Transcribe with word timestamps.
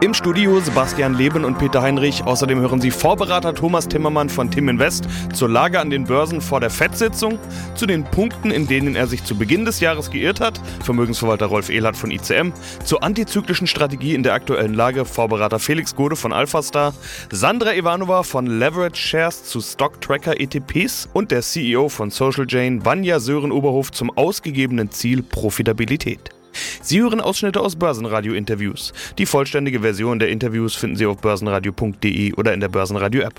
Im 0.00 0.14
Studio 0.14 0.60
Sebastian 0.60 1.14
Leben 1.14 1.44
und 1.44 1.58
Peter 1.58 1.82
Heinrich. 1.82 2.22
Außerdem 2.22 2.60
hören 2.60 2.80
Sie 2.80 2.92
Vorberater 2.92 3.52
Thomas 3.52 3.88
Timmermann 3.88 4.28
von 4.28 4.48
Tim 4.48 4.68
Invest 4.68 5.08
zur 5.34 5.48
Lage 5.48 5.80
an 5.80 5.90
den 5.90 6.04
Börsen 6.04 6.40
vor 6.40 6.60
der 6.60 6.70
FED-Sitzung, 6.70 7.36
zu 7.74 7.84
den 7.84 8.04
Punkten, 8.04 8.52
in 8.52 8.68
denen 8.68 8.94
er 8.94 9.08
sich 9.08 9.24
zu 9.24 9.36
Beginn 9.36 9.64
des 9.64 9.80
Jahres 9.80 10.12
geirrt 10.12 10.38
hat, 10.38 10.60
Vermögensverwalter 10.84 11.46
Rolf 11.46 11.68
Ehlert 11.68 11.96
von 11.96 12.12
ICM, 12.12 12.52
zur 12.84 13.02
antizyklischen 13.02 13.66
Strategie 13.66 14.14
in 14.14 14.22
der 14.22 14.34
aktuellen 14.34 14.72
Lage, 14.72 15.04
Vorberater 15.04 15.58
Felix 15.58 15.96
Gode 15.96 16.14
von 16.14 16.32
Alphastar, 16.32 16.94
Sandra 17.32 17.74
Ivanova 17.74 18.22
von 18.22 18.46
Leverage 18.46 19.02
Shares 19.02 19.46
zu 19.46 19.60
Stock 19.60 20.00
Tracker 20.00 20.38
ETPs 20.38 21.08
und 21.12 21.32
der 21.32 21.42
CEO 21.42 21.88
von 21.88 22.10
Social 22.10 22.46
Jane, 22.48 22.84
Vanja 22.84 23.18
Sören-Oberhof 23.18 23.90
zum 23.90 24.16
ausgegebenen 24.16 24.92
Ziel 24.92 25.24
Profitabilität. 25.24 26.37
Sie 26.80 27.00
hören 27.00 27.20
Ausschnitte 27.20 27.60
aus 27.60 27.76
Börsenradio-Interviews. 27.76 28.92
Die 29.18 29.26
vollständige 29.26 29.80
Version 29.80 30.18
der 30.18 30.28
Interviews 30.28 30.74
finden 30.74 30.96
Sie 30.96 31.06
auf 31.06 31.18
börsenradio.de 31.18 32.32
oder 32.34 32.54
in 32.54 32.60
der 32.60 32.68
Börsenradio-App. 32.68 33.34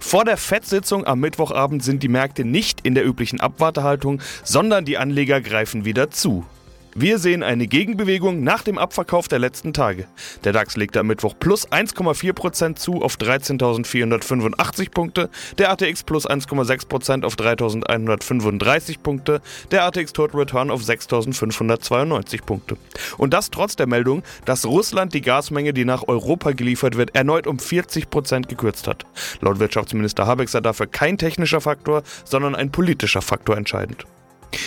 Vor 0.00 0.24
der 0.24 0.36
FED-Sitzung 0.36 1.06
am 1.06 1.20
Mittwochabend 1.20 1.84
sind 1.84 2.02
die 2.02 2.08
Märkte 2.08 2.44
nicht 2.44 2.80
in 2.82 2.94
der 2.94 3.06
üblichen 3.06 3.40
Abwartehaltung, 3.40 4.20
sondern 4.42 4.84
die 4.84 4.98
Anleger 4.98 5.40
greifen 5.40 5.84
wieder 5.84 6.10
zu. 6.10 6.44
Wir 6.94 7.18
sehen 7.18 7.44
eine 7.44 7.68
Gegenbewegung 7.68 8.42
nach 8.42 8.62
dem 8.62 8.76
Abverkauf 8.76 9.28
der 9.28 9.38
letzten 9.38 9.72
Tage. 9.72 10.06
Der 10.42 10.52
DAX 10.52 10.76
legte 10.76 10.98
am 10.98 11.06
Mittwoch 11.06 11.34
plus 11.38 11.68
1,4% 11.68 12.74
zu 12.74 13.02
auf 13.02 13.16
13.485 13.16 14.90
Punkte, 14.90 15.30
der 15.58 15.70
ATX 15.70 16.02
plus 16.02 16.28
1,6% 16.28 17.24
auf 17.24 17.36
3.135 17.36 18.98
Punkte, 18.98 19.40
der 19.70 19.84
ATX 19.84 20.12
Total 20.12 20.40
Return 20.40 20.70
auf 20.70 20.82
6.592 20.82 22.42
Punkte. 22.42 22.76
Und 23.18 23.34
das 23.34 23.50
trotz 23.50 23.76
der 23.76 23.86
Meldung, 23.86 24.24
dass 24.44 24.66
Russland 24.66 25.14
die 25.14 25.20
Gasmenge, 25.20 25.72
die 25.72 25.84
nach 25.84 26.08
Europa 26.08 26.50
geliefert 26.50 26.96
wird, 26.96 27.14
erneut 27.14 27.46
um 27.46 27.58
40% 27.58 28.48
gekürzt 28.48 28.88
hat. 28.88 29.06
Laut 29.40 29.60
Wirtschaftsminister 29.60 30.26
Habeck 30.26 30.48
sei 30.48 30.60
dafür 30.60 30.88
kein 30.88 31.18
technischer 31.18 31.60
Faktor, 31.60 32.02
sondern 32.24 32.56
ein 32.56 32.72
politischer 32.72 33.22
Faktor 33.22 33.56
entscheidend. 33.56 34.06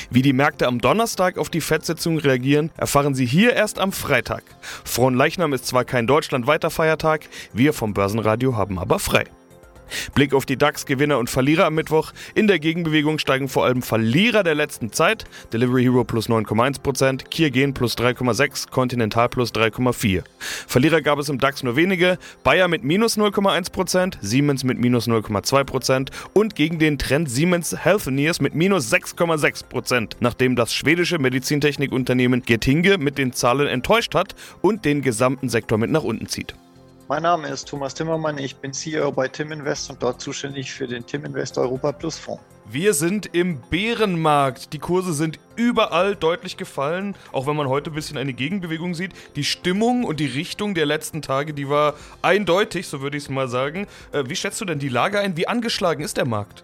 Wie 0.09 0.21
die 0.21 0.33
Märkte 0.33 0.67
am 0.67 0.79
Donnerstag 0.79 1.37
auf 1.37 1.49
die 1.49 1.61
FED-Sitzung 1.61 2.17
reagieren, 2.17 2.71
erfahren 2.77 3.15
Sie 3.15 3.25
hier 3.25 3.53
erst 3.53 3.79
am 3.79 3.91
Freitag. 3.91 4.43
Fronleichnam 4.83 5.53
ist 5.53 5.67
zwar 5.67 5.85
kein 5.85 6.07
deutschlandweiter 6.07 6.69
Feiertag, 6.69 7.27
wir 7.53 7.73
vom 7.73 7.93
Börsenradio 7.93 8.55
haben 8.55 8.79
aber 8.79 8.99
frei. 8.99 9.25
Blick 10.13 10.33
auf 10.33 10.45
die 10.45 10.57
DAX-Gewinner 10.57 11.17
und 11.17 11.29
Verlierer 11.29 11.65
am 11.65 11.75
Mittwoch. 11.75 12.11
In 12.35 12.47
der 12.47 12.59
Gegenbewegung 12.59 13.19
steigen 13.19 13.47
vor 13.47 13.65
allem 13.65 13.81
Verlierer 13.81 14.43
der 14.43 14.55
letzten 14.55 14.91
Zeit. 14.91 15.25
Delivery 15.51 15.83
Hero 15.83 16.03
plus 16.03 16.29
9,1%, 16.29 17.29
Kiergen 17.29 17.73
plus 17.73 17.97
3,6%, 17.97 18.69
Continental 18.69 19.29
plus 19.29 19.51
3,4%. 19.51 20.23
Verlierer 20.67 21.01
gab 21.01 21.19
es 21.19 21.29
im 21.29 21.39
DAX 21.39 21.63
nur 21.63 21.75
wenige. 21.75 22.17
Bayer 22.43 22.67
mit 22.67 22.83
minus 22.83 23.17
0,1%, 23.17 24.15
Siemens 24.21 24.63
mit 24.63 24.79
minus 24.79 25.07
0,2% 25.07 26.09
und 26.33 26.55
gegen 26.55 26.79
den 26.79 26.97
Trend 26.97 27.29
Siemens 27.29 27.75
Healthineers 27.83 28.41
mit 28.41 28.55
minus 28.55 28.91
6,6%, 28.91 30.13
nachdem 30.19 30.55
das 30.55 30.73
schwedische 30.73 31.19
Medizintechnikunternehmen 31.19 32.43
Getinge 32.43 32.97
mit 32.97 33.17
den 33.17 33.33
Zahlen 33.33 33.67
enttäuscht 33.67 34.15
hat 34.15 34.35
und 34.61 34.85
den 34.85 35.01
gesamten 35.01 35.49
Sektor 35.49 35.77
mit 35.77 35.91
nach 35.91 36.03
unten 36.03 36.27
zieht. 36.27 36.55
Mein 37.13 37.21
Name 37.21 37.47
ist 37.47 37.67
Thomas 37.67 37.93
Timmermann, 37.93 38.39
ich 38.39 38.55
bin 38.55 38.73
CEO 38.73 39.11
bei 39.11 39.27
Tim 39.27 39.51
Invest 39.51 39.87
und 39.91 40.01
dort 40.01 40.19
zuständig 40.19 40.73
für 40.73 40.87
den 40.87 41.05
Tim 41.05 41.25
Invest 41.25 41.59
Europa 41.59 41.91
Plus 41.91 42.17
Fonds. 42.17 42.41
Wir 42.65 42.95
sind 42.95 43.27
im 43.35 43.61
Bärenmarkt. 43.69 44.73
Die 44.73 44.79
Kurse 44.79 45.13
sind 45.13 45.37
überall 45.55 46.15
deutlich 46.15 46.57
gefallen, 46.57 47.15
auch 47.31 47.45
wenn 47.45 47.55
man 47.55 47.69
heute 47.69 47.91
ein 47.91 47.93
bisschen 47.93 48.17
eine 48.17 48.33
Gegenbewegung 48.33 48.95
sieht. 48.95 49.11
Die 49.35 49.43
Stimmung 49.43 50.05
und 50.05 50.19
die 50.19 50.25
Richtung 50.25 50.73
der 50.73 50.87
letzten 50.87 51.21
Tage, 51.21 51.53
die 51.53 51.69
war 51.69 51.93
eindeutig, 52.23 52.87
so 52.87 53.01
würde 53.01 53.15
ich 53.15 53.25
es 53.25 53.29
mal 53.29 53.47
sagen. 53.47 53.85
Äh, 54.11 54.23
wie 54.25 54.35
schätzt 54.35 54.59
du 54.59 54.65
denn 54.65 54.79
die 54.79 54.89
Lage 54.89 55.19
ein? 55.19 55.37
Wie 55.37 55.47
angeschlagen 55.47 56.03
ist 56.03 56.17
der 56.17 56.25
Markt? 56.25 56.63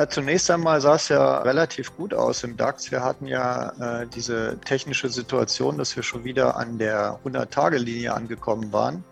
Ja, 0.00 0.08
zunächst 0.08 0.50
einmal 0.50 0.80
sah 0.80 0.94
es 0.94 1.10
ja 1.10 1.40
relativ 1.40 1.94
gut 1.94 2.14
aus 2.14 2.42
im 2.42 2.56
DAX. 2.56 2.90
Wir 2.90 3.04
hatten 3.04 3.26
ja 3.26 3.68
äh, 4.00 4.06
diese 4.06 4.58
technische 4.64 5.10
Situation, 5.10 5.76
dass 5.76 5.94
wir 5.94 6.02
schon 6.02 6.24
wieder 6.24 6.56
an 6.56 6.78
der 6.78 7.18
100-Tage-Linie 7.22 8.14
angekommen 8.14 8.72
waren. 8.72 9.04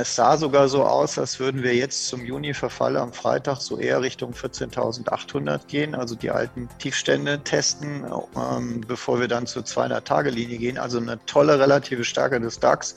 Es 0.00 0.16
sah 0.16 0.38
sogar 0.38 0.66
so 0.68 0.82
aus, 0.84 1.18
als 1.18 1.38
würden 1.40 1.62
wir 1.62 1.74
jetzt 1.74 2.08
zum 2.08 2.24
Juni-Verfall 2.24 2.96
am 2.96 3.12
Freitag 3.12 3.60
so 3.60 3.76
eher 3.76 4.00
Richtung 4.00 4.32
14.800 4.32 5.66
gehen, 5.66 5.94
also 5.94 6.14
die 6.14 6.30
alten 6.30 6.70
Tiefstände 6.78 7.40
testen, 7.40 8.06
ähm, 8.34 8.80
bevor 8.88 9.20
wir 9.20 9.28
dann 9.28 9.46
zur 9.46 9.62
200-Tage-Linie 9.62 10.56
gehen. 10.56 10.78
Also 10.78 10.98
eine 10.98 11.18
tolle 11.26 11.58
relative 11.58 12.04
Stärke 12.04 12.40
des 12.40 12.58
DAX. 12.58 12.94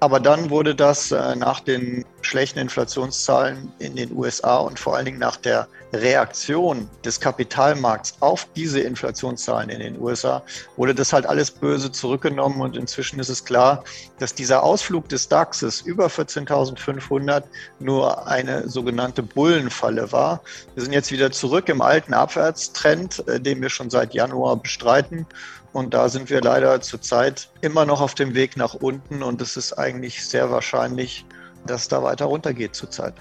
Aber 0.00 0.20
dann 0.20 0.48
wurde 0.48 0.74
das 0.74 1.12
äh, 1.12 1.36
nach 1.36 1.60
den 1.60 2.06
schlechten 2.22 2.58
Inflationszahlen 2.58 3.72
in 3.78 3.96
den 3.96 4.16
USA 4.16 4.58
und 4.58 4.78
vor 4.78 4.96
allen 4.96 5.04
Dingen 5.04 5.18
nach 5.18 5.36
der 5.36 5.68
Reaktion 5.92 6.88
des 7.04 7.18
Kapitalmarkts 7.20 8.16
auf 8.20 8.46
diese 8.54 8.80
Inflationszahlen 8.80 9.70
in 9.70 9.80
den 9.80 10.00
USA, 10.00 10.42
wurde 10.76 10.94
das 10.94 11.12
halt 11.12 11.26
alles 11.26 11.50
böse 11.50 11.90
zurückgenommen 11.90 12.60
und 12.60 12.76
inzwischen 12.76 13.18
ist 13.20 13.28
es 13.30 13.44
klar, 13.44 13.84
dass 14.18 14.34
dieser 14.34 14.62
Ausflug 14.62 15.08
des 15.08 15.28
DAXes 15.28 15.80
über 15.80 16.08
14.500 16.08 17.44
nur 17.78 18.26
eine 18.26 18.68
sogenannte 18.68 19.22
Bullenfalle 19.22 20.12
war. 20.12 20.42
Wir 20.74 20.82
sind 20.82 20.92
jetzt 20.92 21.10
wieder 21.10 21.30
zurück 21.30 21.68
im 21.68 21.80
alten 21.80 22.12
Abwärtstrend, 22.12 23.26
äh, 23.28 23.40
den 23.40 23.62
wir 23.62 23.70
schon 23.70 23.90
seit 23.90 24.14
Januar 24.14 24.56
bestreiten. 24.56 25.26
Und 25.72 25.94
da 25.94 26.08
sind 26.08 26.30
wir 26.30 26.40
leider 26.40 26.80
zurzeit 26.80 27.50
immer 27.60 27.84
noch 27.84 28.00
auf 28.00 28.14
dem 28.14 28.34
Weg 28.34 28.56
nach 28.56 28.74
unten 28.74 29.22
und 29.22 29.40
es 29.40 29.56
ist 29.56 29.74
eigentlich 29.74 30.26
sehr 30.26 30.50
wahrscheinlich, 30.50 31.26
dass 31.70 31.88
da 31.88 32.02
weiter 32.02 32.26
runtergeht 32.26 32.74
zurzeit. 32.74 33.14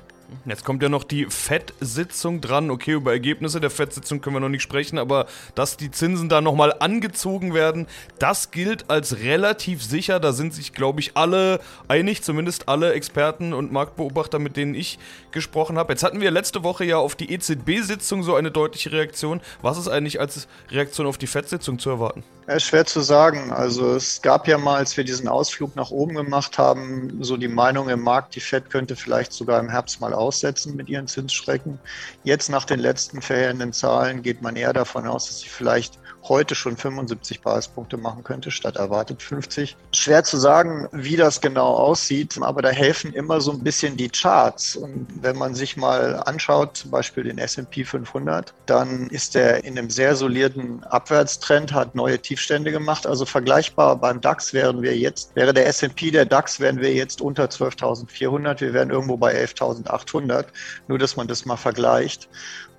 Jetzt 0.46 0.66
kommt 0.66 0.84
ja 0.84 0.90
noch 0.90 1.06
die 1.06 1.26
FED-Sitzung 1.26 2.42
dran. 2.42 2.70
Okay, 2.70 2.94
über 2.94 3.12
Ergebnisse 3.12 3.62
der 3.62 3.70
FED-Sitzung 3.70 4.20
können 4.20 4.36
wir 4.36 4.40
noch 4.42 4.50
nicht 4.50 4.62
sprechen, 4.62 4.98
aber 4.98 5.26
dass 5.56 5.78
die 5.78 5.90
Zinsen 5.90 6.28
da 6.28 6.42
nochmal 6.42 6.74
angezogen 6.80 7.54
werden, 7.54 7.88
das 8.20 8.52
gilt 8.52 8.90
als 8.90 9.20
relativ 9.20 9.84
sicher. 9.84 10.20
Da 10.20 10.34
sind 10.34 10.54
sich, 10.54 10.74
glaube 10.74 11.00
ich, 11.00 11.16
alle 11.16 11.62
einig, 11.88 12.24
zumindest 12.24 12.68
alle 12.68 12.94
Experten 12.94 13.54
und 13.54 13.72
Marktbeobachter, 13.72 14.40
mit 14.40 14.58
denen 14.58 14.76
ich 14.76 15.00
gesprochen 15.32 15.78
habe. 15.78 15.94
Jetzt 15.94 16.04
hatten 16.04 16.20
wir 16.20 16.32
letzte 16.32 16.64
Woche 16.64 16.84
ja 16.84 16.98
auf 16.98 17.16
die 17.16 17.32
EZB-Sitzung 17.32 18.24
so 18.24 18.36
eine 18.36 18.52
deutliche 18.52 18.92
Reaktion. 18.92 19.40
Was 19.62 19.78
ist 19.78 19.88
eigentlich 19.88 20.20
als 20.20 20.48
Reaktion 20.72 21.08
auf 21.08 21.18
die 21.18 21.28
FED-Sitzung 21.28 21.80
zu 21.80 21.90
erwarten? 21.90 22.24
Ja, 22.48 22.54
ist 22.56 22.64
schwer 22.64 22.86
zu 22.86 23.02
sagen. 23.02 23.52
Also 23.52 23.96
es 23.96 24.22
gab 24.22 24.48
ja 24.48 24.58
mal, 24.58 24.78
als 24.78 24.96
wir 24.96 25.04
diesen 25.04 25.28
Ausflug 25.28 25.76
nach 25.76 25.92
oben 25.92 26.16
gemacht 26.16 26.58
haben, 26.58 27.22
so 27.22 27.36
die 27.36 27.50
Meinung 27.50 27.90
im 27.90 28.02
Markt, 28.02 28.36
die 28.36 28.40
Fed 28.40 28.70
könnte 28.70 28.96
vielleicht 28.96 29.34
sogar 29.34 29.60
im 29.60 29.70
Herbst 29.70 30.00
mal 30.00 30.14
aussetzen 30.14 30.76
mit 30.78 30.88
ihren 30.88 31.08
Zinsschrecken. 31.08 31.82
Jetzt 32.24 32.50
nach 32.50 32.64
den 32.64 32.80
letzten 32.80 33.22
verheerenden 33.22 33.74
Zahlen 33.74 34.22
geht 34.22 34.42
man 34.42 34.56
eher 34.56 34.72
davon 34.72 35.08
aus, 35.08 35.28
dass 35.28 35.40
sie 35.42 35.50
vielleicht 35.50 36.00
heute 36.30 36.56
schon 36.56 36.78
75 36.78 37.42
Basispunkte 37.42 37.98
machen 37.98 38.24
könnte, 38.24 38.52
statt 38.52 38.76
erwartet 38.76 39.22
50. 39.22 39.76
Schwer 39.92 40.24
zu 40.24 40.38
sagen, 40.38 40.88
wie 40.92 41.16
das 41.16 41.42
genau 41.42 41.74
aussieht, 41.74 42.38
aber 42.42 42.62
da 42.62 42.70
helfen 42.70 43.14
immer 43.14 43.42
so 43.42 43.52
ein 43.52 43.64
bisschen 43.64 43.98
die 43.98 44.10
Charts. 44.10 44.76
Und 44.76 45.08
wenn 45.22 45.38
man 45.38 45.56
sich 45.56 45.78
mal 45.78 46.22
anschaut, 46.26 46.78
zum 46.78 46.92
Beispiel 46.92 47.24
den 47.24 47.38
S&P 47.38 47.84
500, 47.84 48.54
dann 48.66 49.08
ist 49.08 49.36
er 49.36 49.64
in 49.64 49.78
einem 49.78 49.90
sehr 49.90 50.16
soliden 50.16 50.84
Abwärtstrend, 50.84 51.74
hat 51.74 51.96
neue 51.96 52.20
Tiefstände 52.20 52.72
gemacht. 52.72 53.08
Also 53.08 53.26
vergleichbar 53.26 53.96
beim 53.96 54.22
DAX 54.22 54.54
wären 54.54 54.82
wir 54.82 54.98
jetzt, 54.98 55.36
wäre 55.36 55.54
der 55.54 55.68
S&P 55.68 56.12
der 56.12 56.26
DAX, 56.26 56.60
wären 56.60 56.80
wir 56.82 56.94
jetzt 56.94 57.22
unter 57.22 57.46
12.400. 57.46 58.62
Wir 58.62 58.74
wären 58.74 58.90
irgendwo 58.90 59.18
bei 59.18 59.34
11.800. 59.36 60.46
Nur, 60.88 60.98
dass 60.98 61.16
man 61.16 61.28
das 61.28 61.46
mal 61.46 61.58
vergleicht. 61.58 62.30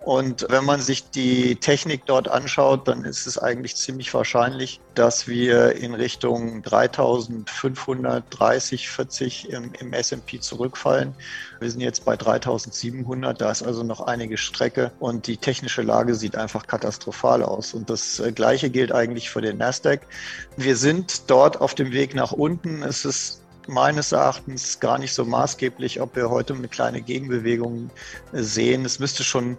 Und 0.01 0.47
wenn 0.49 0.65
man 0.65 0.81
sich 0.81 1.11
die 1.11 1.57
Technik 1.57 2.07
dort 2.07 2.29
anschaut, 2.29 2.87
dann 2.87 3.05
ist 3.05 3.27
es 3.27 3.37
eigentlich 3.37 3.75
ziemlich 3.77 4.15
wahrscheinlich, 4.15 4.81
dass 4.95 5.27
wir 5.27 5.75
in 5.77 5.95
Richtung 5.95 6.63
3530, 6.63 8.89
40 8.89 9.51
im, 9.51 9.73
im 9.79 9.93
S&P 9.93 10.39
zurückfallen. 10.41 11.15
Wir 11.61 11.71
sind 11.71 11.81
jetzt 11.81 12.05
bei 12.05 12.17
3700, 12.17 13.41
da 13.41 13.51
ist 13.51 13.65
also 13.65 13.83
noch 13.83 14.01
einige 14.01 14.39
Strecke 14.39 14.93
und 15.01 15.27
die 15.27 15.37
technische 15.37 15.83
Lage 15.83 16.15
sieht 16.15 16.37
einfach 16.37 16.69
katastrophal 16.69 17.43
aus. 17.43 17.75
Und 17.75 17.91
das 17.91 18.21
äh, 18.21 18.31
Gleiche 18.31 18.71
gilt 18.71 18.93
eigentlich 18.93 19.31
für 19.31 19.41
den 19.41 19.59
Nasdaq. 19.59 20.07
Wir 20.57 20.77
sind 20.77 21.29
dort 21.29 21.61
auf 21.61 21.75
dem 21.75 21.93
Weg 21.93 22.15
nach 22.15 22.33
unten. 22.33 22.83
Es 22.83 23.05
ist 23.05 23.43
meines 23.67 24.13
Erachtens 24.13 24.79
gar 24.81 24.99
nicht 24.99 25.13
so 25.13 25.25
maßgeblich, 25.25 26.01
ob 26.01 26.17
wir 26.17 26.31
heute 26.31 26.55
eine 26.55 26.69
kleine 26.69 27.03
Gegenbewegung 27.03 27.91
sehen. 28.33 28.85
Es 28.85 28.99
müsste 28.99 29.23
schon 29.23 29.59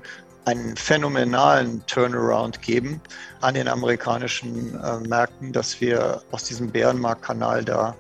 einen 0.49 0.75
phänomenalen 0.75 1.85
Turnaround 1.85 2.61
geben 2.63 3.01
an 3.41 3.53
den 3.53 3.67
amerikanischen 3.67 4.79
äh, 4.83 4.99
Märkten, 5.07 5.53
dass 5.53 5.79
wir 5.79 6.23
aus 6.31 6.43
diesem 6.45 6.71
Bärenmarktkanal 6.71 7.63
da 7.63 7.95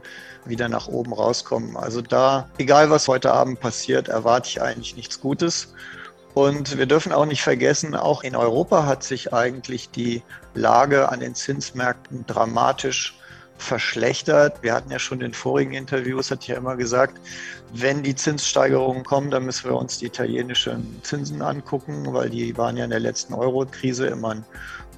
wieder 0.45 0.67
nach 0.67 0.87
oben 0.87 1.13
rauskommen. 1.13 1.77
Also 1.77 2.01
da, 2.01 2.49
egal 2.57 2.89
was 2.89 3.07
heute 3.07 3.31
Abend 3.31 3.59
passiert, 3.59 4.07
erwarte 4.07 4.49
ich 4.49 4.61
eigentlich 4.61 4.95
nichts 4.95 5.21
Gutes. 5.21 5.75
Und 6.33 6.77
wir 6.77 6.87
dürfen 6.87 7.11
auch 7.11 7.25
nicht 7.25 7.43
vergessen, 7.43 7.95
auch 7.95 8.23
in 8.23 8.35
Europa 8.35 8.85
hat 8.85 9.03
sich 9.03 9.31
eigentlich 9.31 9.91
die 9.91 10.23
Lage 10.55 11.09
an 11.09 11.19
den 11.19 11.35
Zinsmärkten 11.35 12.25
dramatisch 12.25 13.18
verschlechtert. 13.59 14.63
Wir 14.63 14.73
hatten 14.73 14.91
ja 14.91 14.99
schon 14.99 15.21
in 15.21 15.33
vorigen 15.33 15.73
Interviews, 15.73 16.31
hat 16.31 16.47
ja 16.47 16.55
immer 16.55 16.75
gesagt, 16.75 17.19
wenn 17.73 18.01
die 18.01 18.15
Zinssteigerungen 18.15 19.03
kommen, 19.03 19.29
dann 19.29 19.45
müssen 19.45 19.69
wir 19.69 19.77
uns 19.77 19.99
die 19.99 20.05
italienischen 20.05 20.99
Zinsen 21.03 21.41
angucken, 21.41 22.13
weil 22.13 22.29
die 22.29 22.57
waren 22.57 22.77
ja 22.77 22.85
in 22.85 22.89
der 22.89 22.99
letzten 22.99 23.33
Euro-Krise 23.33 24.07
immer 24.07 24.31
ein 24.31 24.45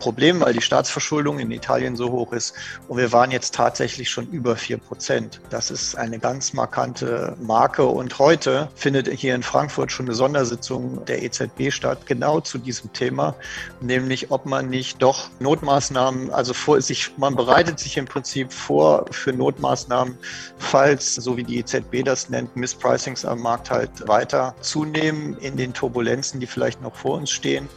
Problem, 0.01 0.41
weil 0.41 0.53
die 0.53 0.61
Staatsverschuldung 0.61 1.37
in 1.37 1.51
Italien 1.51 1.95
so 1.95 2.11
hoch 2.11 2.33
ist. 2.33 2.55
Und 2.87 2.97
wir 2.97 3.11
waren 3.11 3.29
jetzt 3.29 3.53
tatsächlich 3.53 4.09
schon 4.09 4.27
über 4.29 4.55
vier 4.55 4.77
Prozent. 4.77 5.39
Das 5.51 5.69
ist 5.69 5.95
eine 5.95 6.17
ganz 6.17 6.53
markante 6.53 7.37
Marke. 7.39 7.85
Und 7.85 8.17
heute 8.17 8.67
findet 8.73 9.07
hier 9.07 9.35
in 9.35 9.43
Frankfurt 9.43 9.91
schon 9.91 10.07
eine 10.07 10.15
Sondersitzung 10.15 11.05
der 11.05 11.21
EZB 11.21 11.71
statt, 11.71 12.07
genau 12.07 12.39
zu 12.39 12.57
diesem 12.57 12.91
Thema, 12.93 13.35
nämlich 13.79 14.31
ob 14.31 14.47
man 14.47 14.69
nicht 14.69 15.01
doch 15.03 15.29
Notmaßnahmen, 15.39 16.31
also 16.31 16.55
vor, 16.55 16.81
sich, 16.81 17.15
man 17.17 17.35
bereitet 17.35 17.77
sich 17.77 17.95
im 17.97 18.05
Prinzip 18.05 18.51
vor 18.51 19.05
für 19.11 19.31
Notmaßnahmen, 19.31 20.17
falls, 20.57 21.13
so 21.13 21.37
wie 21.37 21.43
die 21.43 21.59
EZB 21.59 22.03
das 22.03 22.27
nennt, 22.27 22.55
Misspricings 22.55 23.23
am 23.23 23.39
Markt 23.39 23.69
halt 23.69 24.07
weiter 24.07 24.55
zunehmen 24.61 25.37
in 25.37 25.57
den 25.57 25.73
Turbulenzen, 25.73 26.39
die 26.39 26.47
vielleicht 26.47 26.81
noch 26.81 26.95
vor 26.95 27.17
uns 27.17 27.29
stehen. 27.29 27.69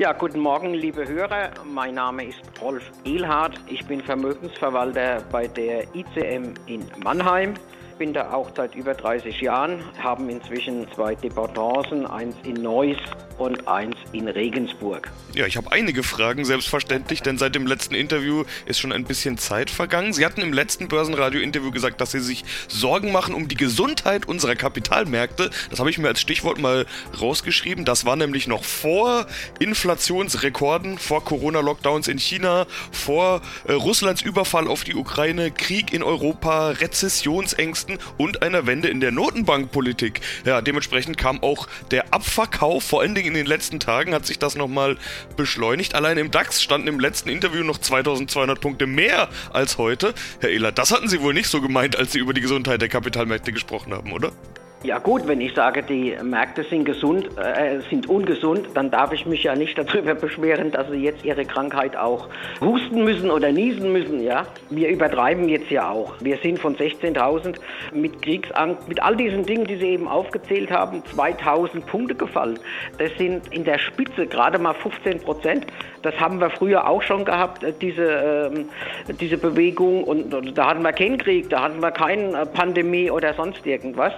Ja, 0.00 0.14
guten 0.14 0.40
Morgen, 0.40 0.72
liebe 0.72 1.06
Hörer. 1.06 1.50
Mein 1.62 1.96
Name 1.96 2.24
ist 2.24 2.40
Rolf 2.62 2.90
Ehlhardt. 3.04 3.60
Ich 3.66 3.84
bin 3.84 4.00
Vermögensverwalter 4.00 5.22
bei 5.30 5.46
der 5.46 5.94
ICM 5.94 6.54
in 6.64 6.86
Mannheim 7.04 7.52
bin 8.00 8.14
da 8.14 8.32
auch 8.32 8.50
seit 8.56 8.74
über 8.76 8.94
30 8.94 9.42
Jahren, 9.42 9.78
haben 10.02 10.30
inzwischen 10.30 10.90
zwei 10.94 11.14
Departements, 11.14 12.10
eins 12.10 12.34
in 12.44 12.54
Neuss 12.54 12.96
und 13.36 13.68
eins 13.68 13.94
in 14.12 14.26
Regensburg. 14.26 15.10
Ja, 15.34 15.46
ich 15.46 15.58
habe 15.58 15.70
einige 15.70 16.02
Fragen, 16.02 16.46
selbstverständlich, 16.46 17.20
denn 17.20 17.36
seit 17.36 17.54
dem 17.54 17.66
letzten 17.66 17.94
Interview 17.94 18.44
ist 18.64 18.80
schon 18.80 18.92
ein 18.92 19.04
bisschen 19.04 19.36
Zeit 19.36 19.68
vergangen. 19.68 20.14
Sie 20.14 20.24
hatten 20.24 20.40
im 20.40 20.54
letzten 20.54 20.88
Börsenradio-Interview 20.88 21.70
gesagt, 21.70 22.00
dass 22.00 22.12
Sie 22.12 22.20
sich 22.20 22.44
Sorgen 22.68 23.12
machen 23.12 23.34
um 23.34 23.48
die 23.48 23.54
Gesundheit 23.54 24.26
unserer 24.26 24.56
Kapitalmärkte. 24.56 25.50
Das 25.68 25.78
habe 25.78 25.90
ich 25.90 25.98
mir 25.98 26.08
als 26.08 26.22
Stichwort 26.22 26.58
mal 26.58 26.86
rausgeschrieben. 27.20 27.84
Das 27.84 28.06
war 28.06 28.16
nämlich 28.16 28.48
noch 28.48 28.64
vor 28.64 29.26
Inflationsrekorden, 29.58 30.96
vor 30.96 31.22
Corona-Lockdowns 31.22 32.08
in 32.08 32.18
China, 32.18 32.66
vor 32.92 33.42
äh, 33.66 33.72
Russlands 33.72 34.22
Überfall 34.22 34.68
auf 34.68 34.84
die 34.84 34.94
Ukraine, 34.94 35.50
Krieg 35.50 35.92
in 35.92 36.02
Europa, 36.02 36.70
Rezessionsängste 36.70 37.89
Kosten 37.90 37.98
und 38.18 38.42
einer 38.42 38.66
Wende 38.66 38.88
in 38.88 39.00
der 39.00 39.10
Notenbankpolitik. 39.10 40.20
Ja, 40.44 40.60
dementsprechend 40.60 41.18
kam 41.18 41.42
auch 41.42 41.68
der 41.90 42.12
Abverkauf, 42.12 42.84
vor 42.84 43.00
allen 43.00 43.14
Dingen 43.14 43.28
in 43.28 43.34
den 43.34 43.46
letzten 43.46 43.80
Tagen 43.80 44.14
hat 44.14 44.26
sich 44.26 44.38
das 44.38 44.56
nochmal 44.56 44.96
beschleunigt. 45.36 45.94
Allein 45.94 46.18
im 46.18 46.30
DAX 46.30 46.62
standen 46.62 46.88
im 46.88 47.00
letzten 47.00 47.28
Interview 47.28 47.64
noch 47.64 47.78
2200 47.78 48.60
Punkte 48.60 48.86
mehr 48.86 49.28
als 49.52 49.78
heute. 49.78 50.14
Herr 50.40 50.50
Ehler, 50.50 50.72
das 50.72 50.90
hatten 50.90 51.08
Sie 51.08 51.20
wohl 51.20 51.34
nicht 51.34 51.48
so 51.48 51.60
gemeint, 51.60 51.96
als 51.96 52.12
Sie 52.12 52.18
über 52.18 52.34
die 52.34 52.40
Gesundheit 52.40 52.80
der 52.80 52.88
Kapitalmärkte 52.88 53.52
gesprochen 53.52 53.92
haben, 53.92 54.12
oder? 54.12 54.32
Ja 54.82 54.98
gut, 54.98 55.28
wenn 55.28 55.42
ich 55.42 55.52
sage, 55.52 55.82
die 55.82 56.16
Märkte 56.22 56.64
sind 56.64 56.86
gesund, 56.86 57.28
äh, 57.36 57.80
sind 57.90 58.08
ungesund, 58.08 58.68
dann 58.72 58.90
darf 58.90 59.12
ich 59.12 59.26
mich 59.26 59.42
ja 59.42 59.54
nicht 59.54 59.76
darüber 59.76 60.14
beschweren, 60.14 60.70
dass 60.70 60.88
sie 60.88 60.96
jetzt 61.04 61.22
ihre 61.22 61.44
Krankheit 61.44 61.98
auch 61.98 62.30
husten 62.62 63.04
müssen 63.04 63.30
oder 63.30 63.52
niesen 63.52 63.92
müssen. 63.92 64.22
Ja, 64.22 64.46
wir 64.70 64.88
übertreiben 64.88 65.50
jetzt 65.50 65.70
ja 65.70 65.90
auch. 65.90 66.14
Wir 66.20 66.38
sind 66.38 66.58
von 66.58 66.76
16.000 66.76 67.56
mit 67.92 68.22
Kriegsangst, 68.22 68.88
mit 68.88 69.02
all 69.02 69.16
diesen 69.16 69.44
Dingen, 69.44 69.66
die 69.66 69.76
Sie 69.76 69.88
eben 69.88 70.08
aufgezählt 70.08 70.70
haben, 70.70 71.02
2.000 71.14 71.84
Punkte 71.84 72.14
gefallen. 72.14 72.58
Das 72.96 73.10
sind 73.18 73.52
in 73.52 73.64
der 73.64 73.78
Spitze 73.78 74.26
gerade 74.26 74.58
mal 74.58 74.72
15 74.72 75.20
Prozent. 75.20 75.66
Das 76.00 76.18
haben 76.18 76.40
wir 76.40 76.48
früher 76.48 76.88
auch 76.88 77.02
schon 77.02 77.26
gehabt, 77.26 77.62
äh, 77.64 77.74
diese, 77.78 78.50
äh, 78.50 78.64
diese 79.20 79.36
Bewegung. 79.36 80.04
Und, 80.04 80.32
und 80.32 80.56
da 80.56 80.70
hatten 80.70 80.80
wir 80.80 80.94
keinen 80.94 81.18
Krieg, 81.18 81.50
da 81.50 81.64
hatten 81.64 81.80
wir 81.80 81.90
keine 81.90 82.46
Pandemie 82.46 83.10
oder 83.10 83.34
sonst 83.34 83.66
irgendwas. 83.66 84.14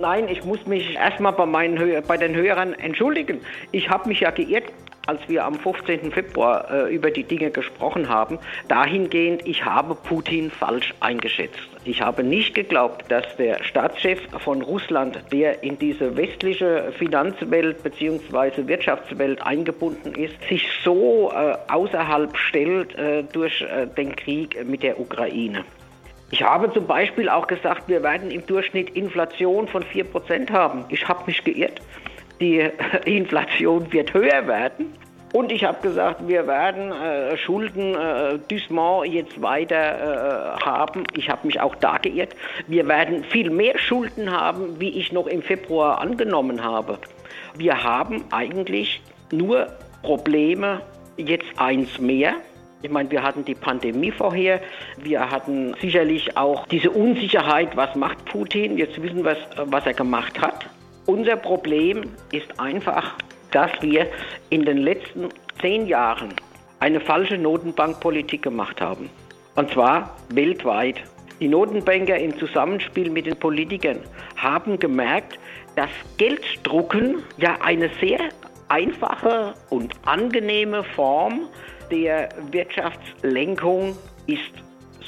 Nein, 0.00 0.28
ich 0.28 0.44
muss 0.44 0.64
mich 0.64 0.94
erstmal 0.94 1.32
bei, 1.32 1.46
meinen, 1.46 2.02
bei 2.06 2.16
den 2.16 2.36
Hörern 2.36 2.72
entschuldigen. 2.72 3.40
Ich 3.72 3.90
habe 3.90 4.08
mich 4.08 4.20
ja 4.20 4.30
geirrt, 4.30 4.66
als 5.06 5.28
wir 5.28 5.44
am 5.44 5.54
15. 5.54 6.12
Februar 6.12 6.70
äh, 6.70 6.94
über 6.94 7.10
die 7.10 7.24
Dinge 7.24 7.50
gesprochen 7.50 8.08
haben. 8.08 8.38
Dahingehend, 8.68 9.44
ich 9.44 9.64
habe 9.64 9.96
Putin 9.96 10.52
falsch 10.52 10.94
eingeschätzt. 11.00 11.58
Ich 11.84 12.00
habe 12.00 12.22
nicht 12.22 12.54
geglaubt, 12.54 13.10
dass 13.10 13.24
der 13.38 13.64
Staatschef 13.64 14.20
von 14.44 14.62
Russland, 14.62 15.18
der 15.32 15.64
in 15.64 15.78
diese 15.78 16.16
westliche 16.16 16.92
Finanzwelt 16.96 17.82
bzw. 17.82 18.68
Wirtschaftswelt 18.68 19.42
eingebunden 19.42 20.14
ist, 20.14 20.40
sich 20.48 20.68
so 20.84 21.32
äh, 21.34 21.56
außerhalb 21.72 22.36
stellt 22.36 22.94
äh, 22.96 23.24
durch 23.24 23.62
äh, 23.62 23.88
den 23.88 24.14
Krieg 24.14 24.64
mit 24.64 24.84
der 24.84 25.00
Ukraine. 25.00 25.64
Ich 26.30 26.42
habe 26.42 26.72
zum 26.72 26.86
Beispiel 26.86 27.28
auch 27.28 27.46
gesagt, 27.46 27.88
wir 27.88 28.02
werden 28.02 28.30
im 28.30 28.46
Durchschnitt 28.46 28.90
Inflation 28.90 29.66
von 29.66 29.82
4% 29.82 30.50
haben. 30.50 30.84
Ich 30.90 31.08
habe 31.08 31.24
mich 31.26 31.42
geirrt. 31.42 31.80
Die 32.40 32.70
Inflation 33.06 33.90
wird 33.92 34.12
höher 34.12 34.46
werden. 34.46 34.92
Und 35.32 35.52
ich 35.52 35.64
habe 35.64 35.78
gesagt, 35.82 36.26
wir 36.26 36.46
werden 36.46 36.90
äh, 36.92 37.36
Schulden 37.36 37.94
äh, 37.94 38.38
Dussement 38.48 39.06
jetzt 39.12 39.40
weiter 39.42 40.56
äh, 40.56 40.64
haben. 40.64 41.04
Ich 41.14 41.28
habe 41.28 41.46
mich 41.46 41.60
auch 41.60 41.74
da 41.76 41.98
geirrt. 41.98 42.34
Wir 42.66 42.88
werden 42.88 43.24
viel 43.24 43.50
mehr 43.50 43.78
Schulden 43.78 44.30
haben, 44.30 44.80
wie 44.80 44.98
ich 44.98 45.12
noch 45.12 45.26
im 45.26 45.42
Februar 45.42 46.00
angenommen 46.00 46.64
habe. 46.64 46.98
Wir 47.56 47.82
haben 47.82 48.24
eigentlich 48.30 49.02
nur 49.30 49.66
Probleme, 50.02 50.80
jetzt 51.18 51.48
eins 51.56 51.98
mehr. 51.98 52.34
Ich 52.80 52.90
meine, 52.90 53.10
wir 53.10 53.24
hatten 53.24 53.44
die 53.44 53.56
Pandemie 53.56 54.12
vorher, 54.12 54.60
wir 54.98 55.28
hatten 55.28 55.74
sicherlich 55.80 56.36
auch 56.36 56.64
diese 56.68 56.90
Unsicherheit, 56.90 57.76
was 57.76 57.96
macht 57.96 58.24
Putin, 58.26 58.78
jetzt 58.78 59.02
wissen 59.02 59.24
wir, 59.24 59.36
was 59.64 59.84
er 59.84 59.94
gemacht 59.94 60.40
hat. 60.40 60.66
Unser 61.06 61.36
Problem 61.36 62.02
ist 62.30 62.60
einfach, 62.60 63.14
dass 63.50 63.70
wir 63.80 64.06
in 64.50 64.64
den 64.64 64.78
letzten 64.78 65.28
zehn 65.60 65.86
Jahren 65.88 66.34
eine 66.78 67.00
falsche 67.00 67.36
Notenbankpolitik 67.36 68.42
gemacht 68.42 68.80
haben. 68.80 69.10
Und 69.56 69.72
zwar 69.72 70.16
weltweit. 70.28 71.02
Die 71.40 71.48
Notenbanker 71.48 72.16
im 72.16 72.38
Zusammenspiel 72.38 73.10
mit 73.10 73.26
den 73.26 73.36
Politikern 73.36 73.98
haben 74.36 74.78
gemerkt, 74.78 75.38
dass 75.74 75.90
Gelddrucken 76.16 77.22
ja 77.38 77.56
eine 77.60 77.90
sehr 78.00 78.20
einfache 78.68 79.54
und 79.70 79.94
angenehme 80.04 80.84
Form 80.84 81.48
der 81.90 82.28
Wirtschaftslenkung 82.52 83.96
ist 84.26 84.52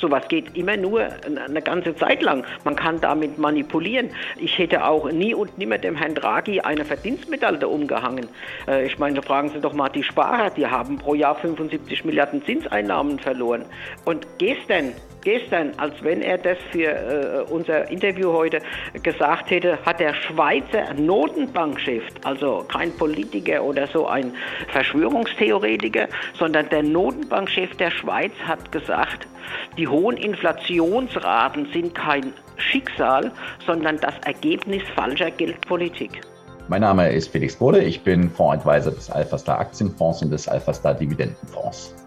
Sowas 0.00 0.26
geht 0.28 0.56
immer 0.56 0.78
nur 0.78 1.02
eine 1.46 1.60
ganze 1.60 1.94
Zeit 1.94 2.22
lang. 2.22 2.44
Man 2.64 2.74
kann 2.74 3.00
damit 3.00 3.38
manipulieren. 3.38 4.10
Ich 4.38 4.56
hätte 4.56 4.84
auch 4.84 5.10
nie 5.12 5.34
und 5.34 5.58
nimmer 5.58 5.76
dem 5.76 5.94
Herrn 5.94 6.14
Draghi 6.14 6.60
eine 6.60 6.86
Verdienstmedaille 6.86 7.68
umgehangen. 7.68 8.28
Äh, 8.66 8.86
ich 8.86 8.98
meine, 8.98 9.20
fragen 9.20 9.50
Sie 9.50 9.60
doch 9.60 9.74
mal 9.74 9.90
die 9.90 10.02
Sparer, 10.02 10.50
die 10.50 10.66
haben 10.66 10.96
pro 10.96 11.14
Jahr 11.14 11.34
75 11.34 12.04
Milliarden 12.06 12.42
Zinseinnahmen 12.44 13.18
verloren. 13.18 13.66
Und 14.06 14.26
gestern 14.38 14.94
gestern, 15.22 15.72
als 15.76 15.94
wenn 16.02 16.22
er 16.22 16.38
das 16.38 16.58
für 16.70 16.90
äh, 16.90 17.52
unser 17.52 17.90
Interview 17.90 18.32
heute 18.32 18.60
gesagt 19.02 19.50
hätte, 19.50 19.78
hat 19.84 20.00
der 20.00 20.14
Schweizer 20.14 20.94
Notenbankchef, 20.94 22.02
also 22.24 22.64
kein 22.68 22.92
Politiker 22.96 23.62
oder 23.62 23.86
so 23.86 24.06
ein 24.06 24.32
Verschwörungstheoretiker, 24.68 26.08
sondern 26.38 26.68
der 26.68 26.82
Notenbankchef 26.82 27.76
der 27.76 27.90
Schweiz 27.90 28.32
hat 28.44 28.72
gesagt, 28.72 29.26
die 29.76 29.88
hohen 29.88 30.16
Inflationsraten 30.16 31.66
sind 31.72 31.94
kein 31.94 32.32
Schicksal, 32.56 33.32
sondern 33.66 33.98
das 33.98 34.14
Ergebnis 34.24 34.82
falscher 34.94 35.30
Geldpolitik. 35.30 36.20
Mein 36.68 36.82
Name 36.82 37.10
ist 37.10 37.28
Felix 37.32 37.56
Bode, 37.56 37.82
ich 37.82 38.02
bin 38.02 38.30
Fondsadvisor 38.30 38.92
des 38.92 39.10
Alpha 39.10 39.38
Star 39.38 39.58
Aktienfonds 39.58 40.22
und 40.22 40.30
des 40.30 40.46
Alpha 40.46 40.72
Star 40.72 40.94
Dividendenfonds. 40.94 41.99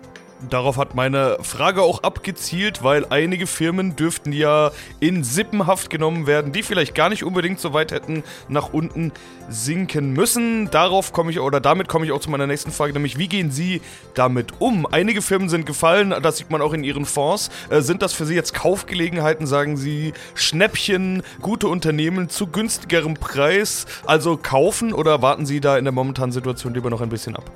Darauf 0.49 0.77
hat 0.77 0.95
meine 0.95 1.37
Frage 1.41 1.81
auch 1.81 2.03
abgezielt, 2.03 2.83
weil 2.83 3.05
einige 3.09 3.47
Firmen 3.47 3.95
dürften 3.95 4.31
ja 4.33 4.71
in 4.99 5.23
Sippenhaft 5.23 5.89
genommen 5.89 6.27
werden, 6.27 6.51
die 6.51 6.63
vielleicht 6.63 6.95
gar 6.95 7.09
nicht 7.09 7.23
unbedingt 7.23 7.59
so 7.59 7.73
weit 7.73 7.91
hätten 7.91 8.23
nach 8.49 8.73
unten 8.73 9.11
sinken 9.49 10.13
müssen. 10.13 10.69
Darauf 10.69 11.13
komme 11.13 11.31
ich 11.31 11.39
oder 11.39 11.59
damit 11.59 11.87
komme 11.87 12.05
ich 12.05 12.11
auch 12.11 12.19
zu 12.19 12.29
meiner 12.29 12.47
nächsten 12.47 12.71
Frage, 12.71 12.93
nämlich 12.93 13.17
wie 13.17 13.27
gehen 13.27 13.51
Sie 13.51 13.81
damit 14.13 14.53
um? 14.59 14.85
Einige 14.85 15.21
Firmen 15.21 15.49
sind 15.49 15.65
gefallen, 15.65 16.13
das 16.21 16.37
sieht 16.37 16.49
man 16.49 16.61
auch 16.61 16.73
in 16.73 16.83
Ihren 16.83 17.05
Fonds. 17.05 17.49
Äh, 17.69 17.81
sind 17.81 18.01
das 18.01 18.13
für 18.13 18.25
Sie 18.25 18.35
jetzt 18.35 18.53
Kaufgelegenheiten, 18.53 19.47
sagen 19.47 19.77
Sie, 19.77 20.13
Schnäppchen, 20.35 21.23
gute 21.41 21.67
Unternehmen 21.67 22.29
zu 22.29 22.47
günstigerem 22.47 23.15
Preis? 23.15 23.85
Also 24.05 24.37
kaufen 24.37 24.93
oder 24.93 25.21
warten 25.21 25.45
Sie 25.45 25.59
da 25.61 25.77
in 25.77 25.85
der 25.85 25.93
momentanen 25.93 26.31
Situation 26.31 26.73
lieber 26.73 26.89
noch 26.89 27.01
ein 27.01 27.09
bisschen 27.09 27.35
ab? 27.35 27.49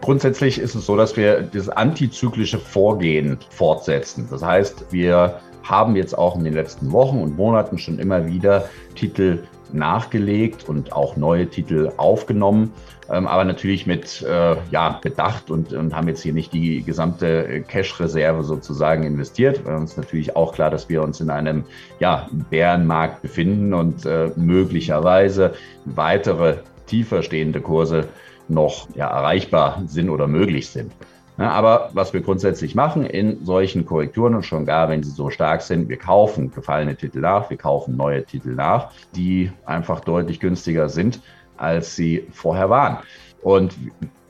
Grundsätzlich 0.00 0.58
ist 0.58 0.74
es 0.74 0.86
so, 0.86 0.96
dass 0.96 1.16
wir 1.16 1.42
das 1.42 1.68
antizyklische 1.68 2.58
Vorgehen 2.58 3.38
fortsetzen. 3.50 4.26
Das 4.30 4.42
heißt, 4.42 4.86
wir 4.90 5.40
haben 5.62 5.94
jetzt 5.94 6.16
auch 6.16 6.36
in 6.36 6.44
den 6.44 6.54
letzten 6.54 6.90
Wochen 6.92 7.18
und 7.18 7.36
Monaten 7.36 7.78
schon 7.78 7.98
immer 7.98 8.26
wieder 8.26 8.68
Titel 8.94 9.44
nachgelegt 9.72 10.68
und 10.68 10.92
auch 10.92 11.16
neue 11.16 11.46
Titel 11.46 11.92
aufgenommen, 11.96 12.72
ähm, 13.10 13.26
aber 13.26 13.44
natürlich 13.44 13.86
mit 13.86 14.22
äh, 14.22 14.56
ja, 14.70 14.98
Bedacht 15.02 15.50
und, 15.50 15.72
und 15.72 15.94
haben 15.94 16.08
jetzt 16.08 16.22
hier 16.22 16.32
nicht 16.32 16.52
die 16.52 16.82
gesamte 16.82 17.62
Cash-Reserve 17.68 18.42
sozusagen 18.42 19.04
investiert. 19.04 19.64
Weil 19.64 19.76
uns 19.76 19.96
natürlich 19.96 20.34
auch 20.34 20.54
klar, 20.54 20.70
dass 20.70 20.88
wir 20.88 21.02
uns 21.02 21.20
in 21.20 21.30
einem 21.30 21.64
ja, 21.98 22.28
Bärenmarkt 22.50 23.22
befinden 23.22 23.74
und 23.74 24.06
äh, 24.06 24.30
möglicherweise 24.36 25.54
weitere 25.84 26.56
tiefer 26.86 27.22
stehende 27.22 27.60
Kurse 27.60 28.08
noch 28.50 28.88
ja, 28.94 29.08
erreichbar 29.08 29.82
sind 29.86 30.10
oder 30.10 30.26
möglich 30.26 30.68
sind. 30.68 30.92
Ja, 31.38 31.52
aber 31.52 31.88
was 31.94 32.12
wir 32.12 32.20
grundsätzlich 32.20 32.74
machen 32.74 33.06
in 33.06 33.46
solchen 33.46 33.86
Korrekturen 33.86 34.34
und 34.34 34.42
schon 34.42 34.66
gar, 34.66 34.90
wenn 34.90 35.02
sie 35.02 35.10
so 35.10 35.30
stark 35.30 35.62
sind, 35.62 35.88
wir 35.88 35.96
kaufen 35.96 36.52
gefallene 36.52 36.96
Titel 36.96 37.20
nach, 37.20 37.48
wir 37.48 37.56
kaufen 37.56 37.96
neue 37.96 38.24
Titel 38.24 38.50
nach, 38.54 38.90
die 39.16 39.50
einfach 39.64 40.00
deutlich 40.00 40.38
günstiger 40.38 40.90
sind, 40.90 41.22
als 41.56 41.96
sie 41.96 42.26
vorher 42.32 42.68
waren. 42.68 42.98
Und 43.40 43.74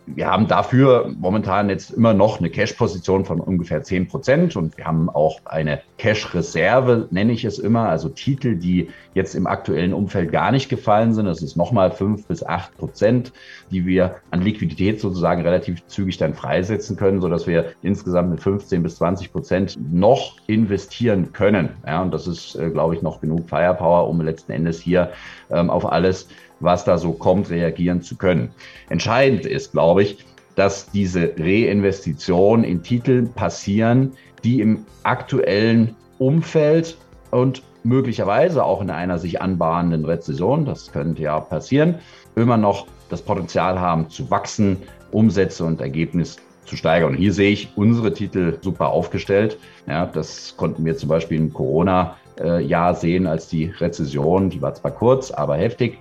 wir 0.06 0.26
haben 0.26 0.48
dafür 0.48 1.12
momentan 1.18 1.68
jetzt 1.68 1.90
immer 1.90 2.14
noch 2.14 2.38
eine 2.38 2.50
Cash-Position 2.50 3.24
von 3.24 3.40
ungefähr 3.40 3.82
10 3.82 4.08
Prozent 4.08 4.56
und 4.56 4.76
wir 4.76 4.84
haben 4.84 5.08
auch 5.08 5.40
eine 5.44 5.80
Cash-Reserve, 5.98 7.08
nenne 7.10 7.32
ich 7.32 7.44
es 7.44 7.58
immer, 7.58 7.88
also 7.88 8.08
Titel, 8.08 8.56
die 8.56 8.88
jetzt 9.14 9.34
im 9.34 9.46
aktuellen 9.46 9.92
Umfeld 9.92 10.32
gar 10.32 10.50
nicht 10.50 10.68
gefallen 10.68 11.14
sind. 11.14 11.26
Das 11.26 11.42
ist 11.42 11.56
nochmal 11.56 11.90
5 11.90 12.26
bis 12.26 12.44
8 12.44 12.76
Prozent, 12.76 13.32
die 13.70 13.86
wir 13.86 14.16
an 14.30 14.42
Liquidität 14.42 15.00
sozusagen 15.00 15.42
relativ 15.42 15.84
zügig 15.86 16.18
dann 16.18 16.34
freisetzen 16.34 16.96
können, 16.96 17.20
sodass 17.20 17.46
wir 17.46 17.72
insgesamt 17.82 18.30
mit 18.30 18.40
15 18.40 18.82
bis 18.82 18.96
20 18.96 19.32
Prozent 19.32 19.78
noch 19.92 20.36
investieren 20.46 21.32
können. 21.32 21.70
Ja, 21.86 22.02
und 22.02 22.12
das 22.12 22.26
ist, 22.26 22.56
äh, 22.56 22.70
glaube 22.70 22.94
ich, 22.94 23.02
noch 23.02 23.20
genug 23.20 23.48
Firepower, 23.48 24.08
um 24.08 24.20
letzten 24.20 24.52
Endes 24.52 24.80
hier 24.80 25.10
ähm, 25.50 25.70
auf 25.70 25.90
alles 25.90 26.28
was 26.60 26.84
da 26.84 26.98
so 26.98 27.12
kommt, 27.12 27.50
reagieren 27.50 28.02
zu 28.02 28.16
können. 28.16 28.50
Entscheidend 28.88 29.46
ist, 29.46 29.72
glaube 29.72 30.02
ich, 30.02 30.24
dass 30.54 30.90
diese 30.90 31.32
Reinvestitionen 31.38 32.64
in 32.64 32.82
Titel 32.82 33.26
passieren, 33.26 34.12
die 34.44 34.60
im 34.60 34.84
aktuellen 35.02 35.96
Umfeld 36.18 36.96
und 37.30 37.62
möglicherweise 37.82 38.64
auch 38.64 38.82
in 38.82 38.90
einer 38.90 39.18
sich 39.18 39.40
anbahnenden 39.40 40.04
Rezession, 40.04 40.64
das 40.64 40.92
könnte 40.92 41.22
ja 41.22 41.40
passieren, 41.40 41.96
immer 42.36 42.56
noch 42.56 42.86
das 43.08 43.22
Potenzial 43.22 43.80
haben 43.80 44.08
zu 44.10 44.30
wachsen, 44.30 44.76
Umsätze 45.12 45.64
und 45.64 45.80
Ergebnis 45.80 46.36
zu 46.66 46.76
steigern. 46.76 47.12
Und 47.12 47.16
hier 47.16 47.32
sehe 47.32 47.50
ich 47.50 47.72
unsere 47.76 48.12
Titel 48.12 48.58
super 48.60 48.90
aufgestellt. 48.90 49.58
Ja, 49.86 50.06
das 50.06 50.54
konnten 50.56 50.84
wir 50.84 50.96
zum 50.96 51.08
Beispiel 51.08 51.38
im 51.38 51.52
Corona-Jahr 51.52 52.94
sehen, 52.94 53.26
als 53.26 53.48
die 53.48 53.66
Rezession, 53.66 54.50
die 54.50 54.62
war 54.62 54.74
zwar 54.74 54.92
kurz, 54.92 55.30
aber 55.30 55.56
heftig, 55.56 55.98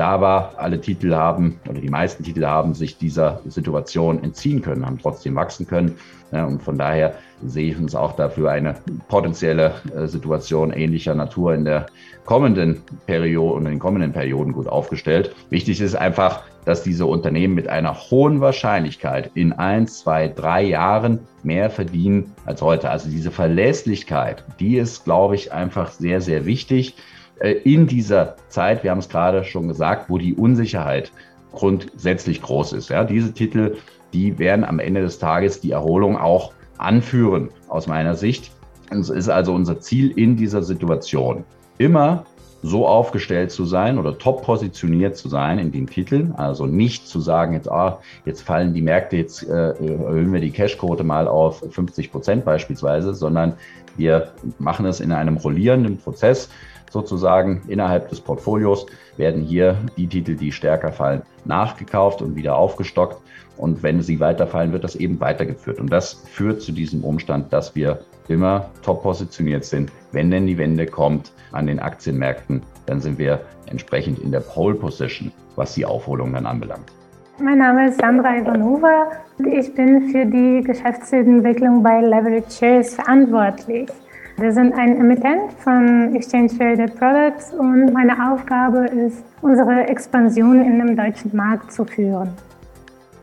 da 0.00 0.20
war, 0.20 0.54
alle 0.56 0.80
Titel 0.80 1.14
haben 1.14 1.60
oder 1.68 1.78
die 1.78 1.90
meisten 1.90 2.24
Titel 2.24 2.46
haben 2.46 2.72
sich 2.72 2.96
dieser 2.96 3.40
Situation 3.44 4.24
entziehen 4.24 4.62
können, 4.62 4.86
haben 4.86 4.98
trotzdem 4.98 5.34
wachsen 5.34 5.66
können. 5.66 5.96
Und 6.30 6.62
von 6.62 6.78
daher 6.78 7.14
sehe 7.44 7.72
ich 7.72 7.78
uns 7.78 7.94
auch 7.94 8.16
dafür 8.16 8.50
eine 8.50 8.76
potenzielle 9.08 9.74
äh, 9.94 10.06
Situation 10.06 10.72
ähnlicher 10.72 11.14
Natur 11.14 11.54
in 11.54 11.64
der 11.64 11.86
kommenden 12.24 12.82
Periode 13.06 13.54
und 13.54 13.66
in 13.66 13.72
den 13.72 13.78
kommenden 13.78 14.12
Perioden 14.12 14.52
gut 14.52 14.68
aufgestellt. 14.68 15.34
Wichtig 15.50 15.80
ist 15.80 15.96
einfach, 15.96 16.44
dass 16.64 16.82
diese 16.82 17.06
Unternehmen 17.06 17.54
mit 17.54 17.68
einer 17.68 17.94
hohen 17.94 18.40
Wahrscheinlichkeit 18.40 19.30
in 19.34 19.52
ein, 19.52 19.86
zwei, 19.86 20.28
drei 20.28 20.62
Jahren 20.62 21.20
mehr 21.42 21.68
verdienen 21.68 22.32
als 22.46 22.62
heute. 22.62 22.90
Also 22.90 23.10
diese 23.10 23.30
Verlässlichkeit, 23.30 24.44
die 24.60 24.76
ist, 24.76 25.04
glaube 25.04 25.34
ich, 25.34 25.52
einfach 25.52 25.90
sehr, 25.90 26.20
sehr 26.20 26.46
wichtig. 26.46 26.94
Äh, 27.40 27.52
in 27.64 27.86
dieser 27.86 28.36
Zeit, 28.48 28.84
wir 28.84 28.90
haben 28.92 28.98
es 28.98 29.08
gerade 29.08 29.44
schon 29.44 29.68
gesagt, 29.68 30.08
wo 30.08 30.18
die 30.18 30.34
Unsicherheit 30.34 31.10
grundsätzlich 31.52 32.42
groß 32.42 32.74
ist. 32.74 32.90
Ja, 32.90 33.02
diese 33.04 33.32
Titel, 33.32 33.76
die 34.12 34.38
werden 34.38 34.64
am 34.64 34.78
Ende 34.78 35.02
des 35.02 35.18
Tages 35.18 35.60
die 35.60 35.72
Erholung 35.72 36.16
auch 36.16 36.52
anführen, 36.78 37.50
aus 37.68 37.86
meiner 37.86 38.14
Sicht. 38.14 38.52
Es 38.90 39.08
ist 39.08 39.28
also 39.28 39.52
unser 39.54 39.80
Ziel 39.80 40.10
in 40.12 40.36
dieser 40.36 40.62
Situation, 40.62 41.44
immer 41.78 42.24
so 42.62 42.86
aufgestellt 42.86 43.50
zu 43.50 43.64
sein 43.64 43.98
oder 43.98 44.18
top 44.18 44.42
positioniert 44.42 45.16
zu 45.16 45.28
sein 45.28 45.58
in 45.58 45.72
den 45.72 45.86
Titeln. 45.86 46.34
Also 46.36 46.66
nicht 46.66 47.06
zu 47.08 47.20
sagen, 47.20 47.54
jetzt, 47.54 47.70
ah, 47.70 48.00
jetzt 48.26 48.42
fallen 48.42 48.74
die 48.74 48.82
Märkte, 48.82 49.16
jetzt 49.16 49.48
äh, 49.48 49.70
erhöhen 49.70 50.32
wir 50.32 50.40
die 50.40 50.50
Cashquote 50.50 51.04
mal 51.04 51.26
auf 51.26 51.64
50 51.70 52.12
Prozent 52.12 52.44
beispielsweise, 52.44 53.14
sondern 53.14 53.54
wir 53.96 54.32
machen 54.58 54.84
es 54.86 55.00
in 55.00 55.12
einem 55.12 55.36
rollierenden 55.38 55.96
Prozess 55.96 56.50
sozusagen 56.90 57.62
innerhalb 57.68 58.08
des 58.08 58.20
Portfolios 58.20 58.86
werden 59.16 59.42
hier 59.42 59.78
die 59.96 60.06
Titel, 60.06 60.36
die 60.36 60.52
stärker 60.52 60.92
fallen, 60.92 61.22
nachgekauft 61.44 62.20
und 62.20 62.36
wieder 62.36 62.56
aufgestockt. 62.56 63.22
Und 63.56 63.82
wenn 63.82 64.02
sie 64.02 64.20
weiterfallen, 64.20 64.72
wird 64.72 64.84
das 64.84 64.96
eben 64.96 65.20
weitergeführt. 65.20 65.80
Und 65.80 65.90
das 65.90 66.12
führt 66.12 66.62
zu 66.62 66.72
diesem 66.72 67.04
Umstand, 67.04 67.52
dass 67.52 67.74
wir 67.74 68.00
immer 68.28 68.70
top 68.82 69.02
positioniert 69.02 69.64
sind. 69.64 69.90
Wenn 70.12 70.30
denn 70.30 70.46
die 70.46 70.58
Wende 70.58 70.86
kommt 70.86 71.32
an 71.52 71.66
den 71.66 71.80
Aktienmärkten, 71.80 72.62
dann 72.86 73.00
sind 73.00 73.18
wir 73.18 73.40
entsprechend 73.66 74.18
in 74.18 74.32
der 74.32 74.40
Pole 74.40 74.74
Position, 74.74 75.32
was 75.56 75.74
die 75.74 75.84
Aufholung 75.84 76.32
dann 76.32 76.46
anbelangt. 76.46 76.92
Mein 77.38 77.58
Name 77.58 77.88
ist 77.88 77.98
Sandra 77.98 78.36
Ivanova 78.36 79.12
und 79.38 79.46
ich 79.46 79.74
bin 79.74 80.10
für 80.10 80.26
die 80.26 80.62
Geschäftsentwicklung 80.62 81.82
bei 81.82 82.00
Leverage 82.00 82.50
Shares 82.50 82.94
verantwortlich. 82.94 83.88
Wir 84.36 84.52
sind 84.52 84.72
ein 84.72 84.96
Emittent 84.96 85.52
von 85.62 86.14
Exchange 86.14 86.48
Traded 86.56 86.98
Products 86.98 87.52
und 87.52 87.92
meine 87.92 88.32
Aufgabe 88.32 88.86
ist, 88.86 89.22
unsere 89.42 89.86
Expansion 89.88 90.62
in 90.62 90.78
dem 90.78 90.96
deutschen 90.96 91.34
Markt 91.36 91.72
zu 91.72 91.84
führen. 91.84 92.32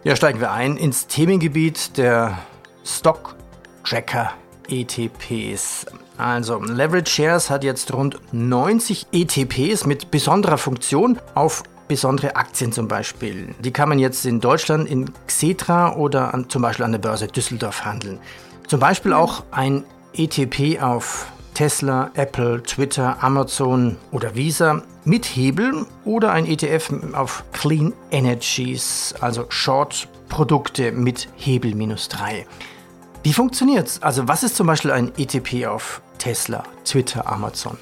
Ja, 0.03 0.15
steigen 0.15 0.39
wir 0.39 0.51
ein 0.51 0.77
ins 0.77 1.07
Themengebiet 1.07 1.97
der 1.97 2.37
Stock 2.85 3.35
Tracker 3.83 4.31
ETPs. 4.69 5.85
Also 6.17 6.59
Leverage 6.59 7.09
Shares 7.09 7.49
hat 7.49 7.63
jetzt 7.63 7.93
rund 7.93 8.19
90 8.31 9.07
ETPs 9.11 9.85
mit 9.85 10.11
besonderer 10.11 10.57
Funktion 10.57 11.19
auf 11.35 11.63
besondere 11.87 12.35
Aktien 12.35 12.71
zum 12.71 12.87
Beispiel. 12.87 13.55
Die 13.59 13.71
kann 13.71 13.89
man 13.89 13.99
jetzt 13.99 14.25
in 14.25 14.39
Deutschland 14.39 14.89
in 14.89 15.11
Xetra 15.25 15.95
oder 15.95 16.33
an, 16.33 16.49
zum 16.49 16.61
Beispiel 16.61 16.85
an 16.85 16.91
der 16.91 16.99
Börse 16.99 17.27
Düsseldorf 17.27 17.85
handeln. 17.85 18.19
Zum 18.67 18.79
Beispiel 18.79 19.13
auch 19.13 19.43
ein 19.51 19.83
ETP 20.17 20.81
auf 20.81 21.31
Tesla, 21.53 22.11
Apple, 22.15 22.61
Twitter, 22.63 23.17
Amazon 23.21 23.97
oder 24.11 24.35
Visa 24.35 24.81
mit 25.05 25.25
Hebel 25.25 25.85
oder 26.05 26.31
ein 26.31 26.45
ETF 26.45 26.91
auf 27.13 27.43
Clean 27.53 27.93
Energies, 28.11 29.13
also 29.21 29.45
Short-Produkte 29.49 30.91
mit 30.91 31.29
Hebel 31.35 31.75
minus 31.75 32.09
3. 32.09 32.45
Wie 33.23 33.33
funktioniert's? 33.33 34.01
Also 34.01 34.27
was 34.27 34.43
ist 34.43 34.55
zum 34.55 34.67
Beispiel 34.67 34.91
ein 34.91 35.11
ETP 35.17 35.67
auf 35.67 36.01
Tesla, 36.17 36.63
Twitter, 36.83 37.27
Amazon? 37.31 37.77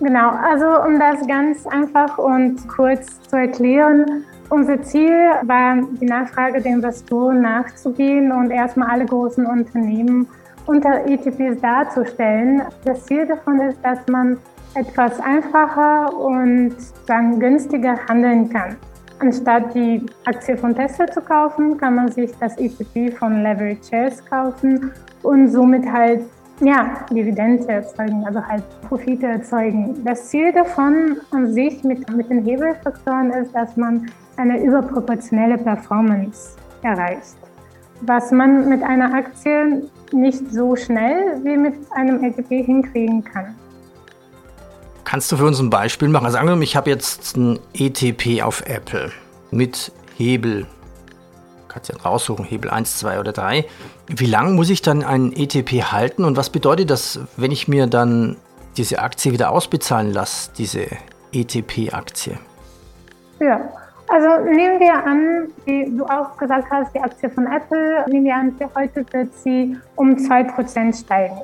Genau, 0.00 0.30
also 0.30 0.82
um 0.86 0.98
das 0.98 1.26
ganz 1.26 1.66
einfach 1.66 2.16
und 2.16 2.66
kurz 2.68 3.20
zu 3.28 3.36
erklären, 3.36 4.24
unser 4.48 4.82
Ziel 4.82 5.12
war, 5.42 5.76
die 6.00 6.06
Nachfrage 6.06 6.60
der 6.60 6.72
Investoren 6.72 7.42
nachzugehen 7.42 8.32
und 8.32 8.50
erstmal 8.50 8.90
alle 8.90 9.06
großen 9.06 9.46
Unternehmen 9.46 10.26
unter 10.70 11.04
ETPs 11.04 11.60
darzustellen. 11.60 12.62
Das 12.84 13.04
Ziel 13.04 13.26
davon 13.26 13.60
ist, 13.60 13.78
dass 13.82 13.98
man 14.08 14.38
etwas 14.74 15.18
einfacher 15.20 16.16
und 16.16 16.76
dann 17.08 17.40
günstiger 17.40 17.98
handeln 18.08 18.48
kann. 18.48 18.76
Anstatt 19.18 19.74
die 19.74 20.06
Aktie 20.24 20.56
von 20.56 20.74
Tesla 20.74 21.08
zu 21.08 21.20
kaufen, 21.20 21.76
kann 21.76 21.96
man 21.96 22.10
sich 22.12 22.30
das 22.38 22.56
ETP 22.56 23.12
von 23.18 23.42
Leverage 23.42 23.82
Shares 23.90 24.24
kaufen 24.24 24.92
und 25.22 25.48
somit 25.48 25.84
halt 25.90 26.22
ja, 26.60 27.04
Dividende 27.10 27.66
erzeugen, 27.68 28.24
also 28.24 28.46
halt 28.46 28.62
Profite 28.88 29.26
erzeugen. 29.26 30.02
Das 30.04 30.28
Ziel 30.28 30.52
davon 30.52 31.16
an 31.32 31.52
sich 31.52 31.82
mit, 31.82 32.08
mit 32.14 32.30
den 32.30 32.44
Hebelfaktoren 32.44 33.30
ist, 33.32 33.54
dass 33.54 33.76
man 33.76 34.06
eine 34.36 34.62
überproportionelle 34.62 35.58
Performance 35.58 36.56
erreicht. 36.82 37.36
was 38.02 38.32
man 38.32 38.68
mit 38.68 38.82
einer 38.82 39.12
Aktie 39.12 39.82
nicht 40.12 40.50
so 40.52 40.76
schnell 40.76 41.42
wie 41.44 41.56
mit 41.56 41.74
einem 41.90 42.22
ETP 42.22 42.64
hinkriegen 42.64 43.24
kann. 43.24 43.54
Kannst 45.04 45.32
du 45.32 45.36
für 45.36 45.44
uns 45.44 45.58
ein 45.58 45.70
Beispiel 45.70 46.08
machen? 46.08 46.26
Also 46.26 46.38
angenommen, 46.38 46.62
ich 46.62 46.76
habe 46.76 46.90
jetzt 46.90 47.36
ein 47.36 47.58
ETP 47.74 48.42
auf 48.42 48.62
Apple 48.66 49.10
mit 49.50 49.92
Hebel. 50.16 50.66
Kannst 51.68 51.88
ja 51.88 51.96
raussuchen, 51.96 52.44
Hebel 52.44 52.70
1, 52.70 52.98
2 52.98 53.20
oder 53.20 53.32
3. 53.32 53.64
Wie 54.08 54.26
lange 54.26 54.52
muss 54.52 54.70
ich 54.70 54.82
dann 54.82 55.02
einen 55.02 55.32
ETP 55.32 55.84
halten 55.90 56.24
und 56.24 56.36
was 56.36 56.50
bedeutet 56.50 56.90
das, 56.90 57.20
wenn 57.36 57.50
ich 57.50 57.68
mir 57.68 57.86
dann 57.86 58.36
diese 58.76 59.00
Aktie 59.00 59.32
wieder 59.32 59.50
ausbezahlen 59.50 60.12
lasse, 60.12 60.50
diese 60.56 60.86
ETP-Aktie? 61.32 62.38
Ja, 63.40 63.60
also 64.10 64.44
nehmen 64.44 64.80
wir 64.80 65.06
an, 65.06 65.48
wie 65.64 65.84
du 65.96 66.04
auch 66.04 66.36
gesagt 66.36 66.68
hast, 66.70 66.92
die 66.94 67.00
Aktie 67.00 67.30
von 67.30 67.46
Apple, 67.46 68.04
nehmen 68.08 68.24
wir 68.24 68.34
an, 68.34 68.52
für 68.56 68.68
heute 68.74 69.04
wird 69.12 69.32
sie 69.34 69.76
um 69.94 70.16
2% 70.16 71.00
steigen. 71.00 71.38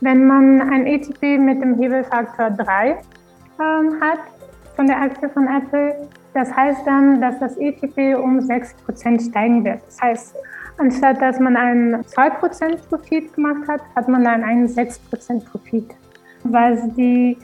Wenn 0.00 0.26
man 0.26 0.60
ein 0.60 0.86
ETP 0.86 1.38
mit 1.38 1.60
dem 1.60 1.76
Hebelfaktor 1.76 2.50
3 2.50 2.90
ähm, 2.90 4.00
hat 4.00 4.20
von 4.76 4.86
der 4.86 5.00
Aktie 5.00 5.28
von 5.28 5.48
Apple, 5.48 6.08
das 6.34 6.54
heißt 6.54 6.86
dann, 6.86 7.20
dass 7.20 7.38
das 7.40 7.56
ETP 7.56 8.16
um 8.16 8.38
6% 8.38 9.30
steigen 9.30 9.64
wird. 9.64 9.80
Das 9.86 10.00
heißt, 10.00 10.36
anstatt 10.78 11.20
dass 11.20 11.40
man 11.40 11.56
einen 11.56 11.96
2% 12.04 12.88
Profit 12.88 13.34
gemacht 13.34 13.66
hat, 13.66 13.80
hat 13.96 14.08
man 14.08 14.22
dann 14.24 14.44
einen 14.44 14.68
6% 14.68 15.50
Profit. 15.50 15.94
Was 16.44 16.78
die 16.94 17.38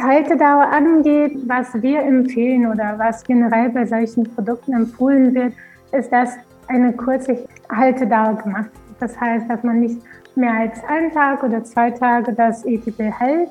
Haltedauer 0.00 0.66
angeht, 0.72 1.38
was 1.46 1.68
wir 1.80 2.00
empfehlen 2.02 2.66
oder 2.66 2.98
was 2.98 3.22
generell 3.22 3.70
bei 3.70 3.86
solchen 3.86 4.24
Produkten 4.24 4.72
empfohlen 4.72 5.34
wird, 5.34 5.52
ist, 5.92 6.10
dass 6.12 6.30
eine 6.66 6.92
kurze 6.92 7.46
Haltedauer 7.70 8.34
gemacht 8.42 8.70
wird. 8.72 8.96
Das 9.00 9.20
heißt, 9.20 9.48
dass 9.48 9.62
man 9.62 9.80
nicht 9.80 10.00
mehr 10.34 10.52
als 10.52 10.82
einen 10.88 11.12
Tag 11.12 11.42
oder 11.44 11.62
zwei 11.62 11.90
Tage 11.90 12.32
das 12.32 12.64
ETP 12.64 12.98
hält 12.98 13.50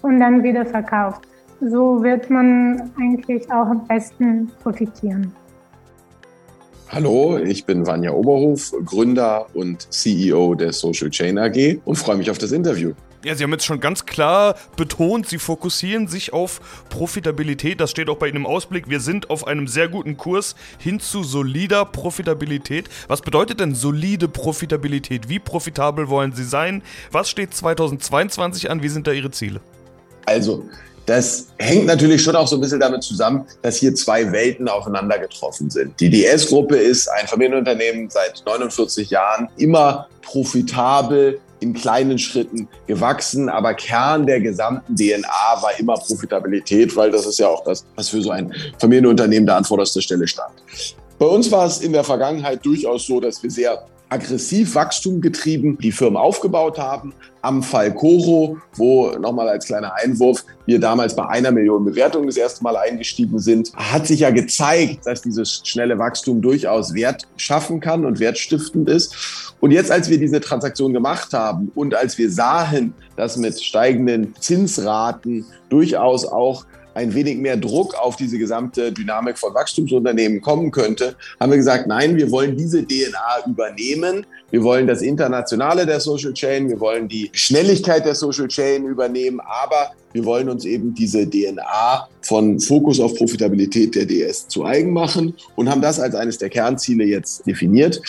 und 0.00 0.18
dann 0.18 0.42
wieder 0.42 0.64
verkauft. 0.64 1.22
So 1.60 2.02
wird 2.02 2.30
man 2.30 2.90
eigentlich 2.98 3.50
auch 3.52 3.66
am 3.66 3.86
besten 3.86 4.50
profitieren. 4.62 5.32
Hallo, 6.88 7.38
ich 7.38 7.64
bin 7.64 7.86
Vanja 7.86 8.12
Oberhof, 8.12 8.72
Gründer 8.84 9.46
und 9.54 9.92
CEO 9.92 10.54
der 10.54 10.72
Social 10.72 11.08
Chain 11.10 11.38
AG 11.38 11.80
und 11.84 11.96
freue 11.96 12.16
mich 12.16 12.30
auf 12.30 12.38
das 12.38 12.52
Interview. 12.52 12.92
Ja, 13.24 13.36
Sie 13.36 13.44
haben 13.44 13.52
jetzt 13.52 13.64
schon 13.64 13.78
ganz 13.78 14.04
klar 14.04 14.56
betont, 14.76 15.28
Sie 15.28 15.38
fokussieren 15.38 16.08
sich 16.08 16.32
auf 16.32 16.60
Profitabilität. 16.88 17.80
Das 17.80 17.92
steht 17.92 18.08
auch 18.08 18.16
bei 18.16 18.26
Ihnen 18.26 18.38
im 18.38 18.46
Ausblick. 18.46 18.90
Wir 18.90 18.98
sind 18.98 19.30
auf 19.30 19.46
einem 19.46 19.68
sehr 19.68 19.88
guten 19.88 20.16
Kurs 20.16 20.56
hin 20.78 20.98
zu 20.98 21.22
solider 21.22 21.84
Profitabilität. 21.84 22.88
Was 23.06 23.20
bedeutet 23.20 23.60
denn 23.60 23.76
solide 23.76 24.26
Profitabilität? 24.26 25.28
Wie 25.28 25.38
profitabel 25.38 26.08
wollen 26.08 26.32
Sie 26.32 26.42
sein? 26.42 26.82
Was 27.12 27.30
steht 27.30 27.54
2022 27.54 28.68
an? 28.68 28.82
Wie 28.82 28.88
sind 28.88 29.06
da 29.06 29.12
Ihre 29.12 29.30
Ziele? 29.30 29.60
Also, 30.26 30.64
das 31.06 31.46
hängt 31.58 31.86
natürlich 31.86 32.22
schon 32.22 32.34
auch 32.34 32.48
so 32.48 32.56
ein 32.56 32.60
bisschen 32.60 32.80
damit 32.80 33.04
zusammen, 33.04 33.46
dass 33.62 33.76
hier 33.76 33.94
zwei 33.94 34.32
Welten 34.32 34.68
aufeinander 34.68 35.20
getroffen 35.20 35.70
sind. 35.70 35.98
Die 36.00 36.10
DS-Gruppe 36.10 36.76
ist 36.76 37.08
ein 37.08 37.28
Familienunternehmen 37.28 38.10
seit 38.10 38.42
49 38.44 39.10
Jahren, 39.10 39.48
immer 39.58 40.08
profitabel, 40.22 41.40
in 41.62 41.72
kleinen 41.72 42.18
Schritten 42.18 42.68
gewachsen, 42.86 43.48
aber 43.48 43.74
Kern 43.74 44.26
der 44.26 44.40
gesamten 44.40 44.94
DNA 44.94 45.28
war 45.60 45.78
immer 45.78 45.94
Profitabilität, 45.94 46.94
weil 46.96 47.10
das 47.10 47.26
ist 47.26 47.38
ja 47.38 47.48
auch 47.48 47.64
das, 47.64 47.86
was 47.96 48.08
für 48.08 48.20
so 48.20 48.30
ein 48.30 48.52
Familienunternehmen 48.78 49.46
da 49.46 49.56
an 49.56 49.64
vorderster 49.64 50.02
Stelle 50.02 50.26
stand. 50.26 50.52
Bei 51.18 51.26
uns 51.26 51.50
war 51.52 51.66
es 51.66 51.80
in 51.80 51.92
der 51.92 52.04
Vergangenheit 52.04 52.64
durchaus 52.66 53.06
so, 53.06 53.20
dass 53.20 53.42
wir 53.42 53.50
sehr 53.50 53.86
aggressiv 54.12 54.74
Wachstum 54.74 55.20
getrieben 55.20 55.78
die 55.78 55.90
Firmen 55.90 56.18
aufgebaut 56.18 56.78
haben. 56.78 57.14
Am 57.40 57.62
Fall 57.62 57.92
Coro, 57.94 58.58
wo 58.76 59.10
nochmal 59.18 59.48
als 59.48 59.66
kleiner 59.66 59.94
Einwurf 59.94 60.44
wir 60.66 60.78
damals 60.78 61.16
bei 61.16 61.26
einer 61.26 61.50
Million 61.50 61.84
Bewertungen 61.84 62.26
das 62.26 62.36
erste 62.36 62.62
Mal 62.62 62.76
eingestiegen 62.76 63.38
sind, 63.38 63.72
hat 63.74 64.06
sich 64.06 64.20
ja 64.20 64.30
gezeigt, 64.30 65.06
dass 65.06 65.22
dieses 65.22 65.62
schnelle 65.64 65.98
Wachstum 65.98 66.42
durchaus 66.42 66.94
Wert 66.94 67.26
schaffen 67.36 67.80
kann 67.80 68.04
und 68.04 68.20
wertstiftend 68.20 68.88
ist. 68.88 69.54
Und 69.60 69.70
jetzt, 69.70 69.90
als 69.90 70.10
wir 70.10 70.18
diese 70.18 70.40
Transaktion 70.40 70.92
gemacht 70.92 71.32
haben 71.32 71.72
und 71.74 71.94
als 71.94 72.18
wir 72.18 72.30
sahen, 72.30 72.94
dass 73.16 73.36
mit 73.36 73.60
steigenden 73.62 74.34
Zinsraten 74.38 75.46
durchaus 75.68 76.24
auch 76.26 76.64
ein 76.94 77.14
wenig 77.14 77.38
mehr 77.38 77.56
Druck 77.56 77.94
auf 77.94 78.16
diese 78.16 78.38
gesamte 78.38 78.92
Dynamik 78.92 79.38
von 79.38 79.54
Wachstumsunternehmen 79.54 80.40
kommen 80.40 80.70
könnte, 80.70 81.16
haben 81.40 81.50
wir 81.50 81.56
gesagt, 81.56 81.86
nein, 81.86 82.16
wir 82.16 82.30
wollen 82.30 82.56
diese 82.56 82.86
DNA 82.86 83.46
übernehmen. 83.46 84.26
Wir 84.50 84.62
wollen 84.62 84.86
das 84.86 85.00
Internationale 85.02 85.86
der 85.86 86.00
Social 86.00 86.32
Chain, 86.34 86.68
wir 86.68 86.78
wollen 86.78 87.08
die 87.08 87.30
Schnelligkeit 87.32 88.04
der 88.04 88.14
Social 88.14 88.48
Chain 88.48 88.84
übernehmen, 88.84 89.40
aber 89.40 89.92
wir 90.12 90.24
wollen 90.24 90.48
uns 90.48 90.64
eben 90.64 90.92
diese 90.94 91.28
DNA 91.28 92.08
von 92.20 92.60
Fokus 92.60 93.00
auf 93.00 93.14
Profitabilität 93.14 93.94
der 93.94 94.04
DS 94.04 94.48
zu 94.48 94.64
eigen 94.64 94.92
machen 94.92 95.34
und 95.56 95.70
haben 95.70 95.80
das 95.80 95.98
als 95.98 96.14
eines 96.14 96.36
der 96.38 96.50
Kernziele 96.50 97.04
jetzt 97.04 97.46
definiert. 97.46 98.00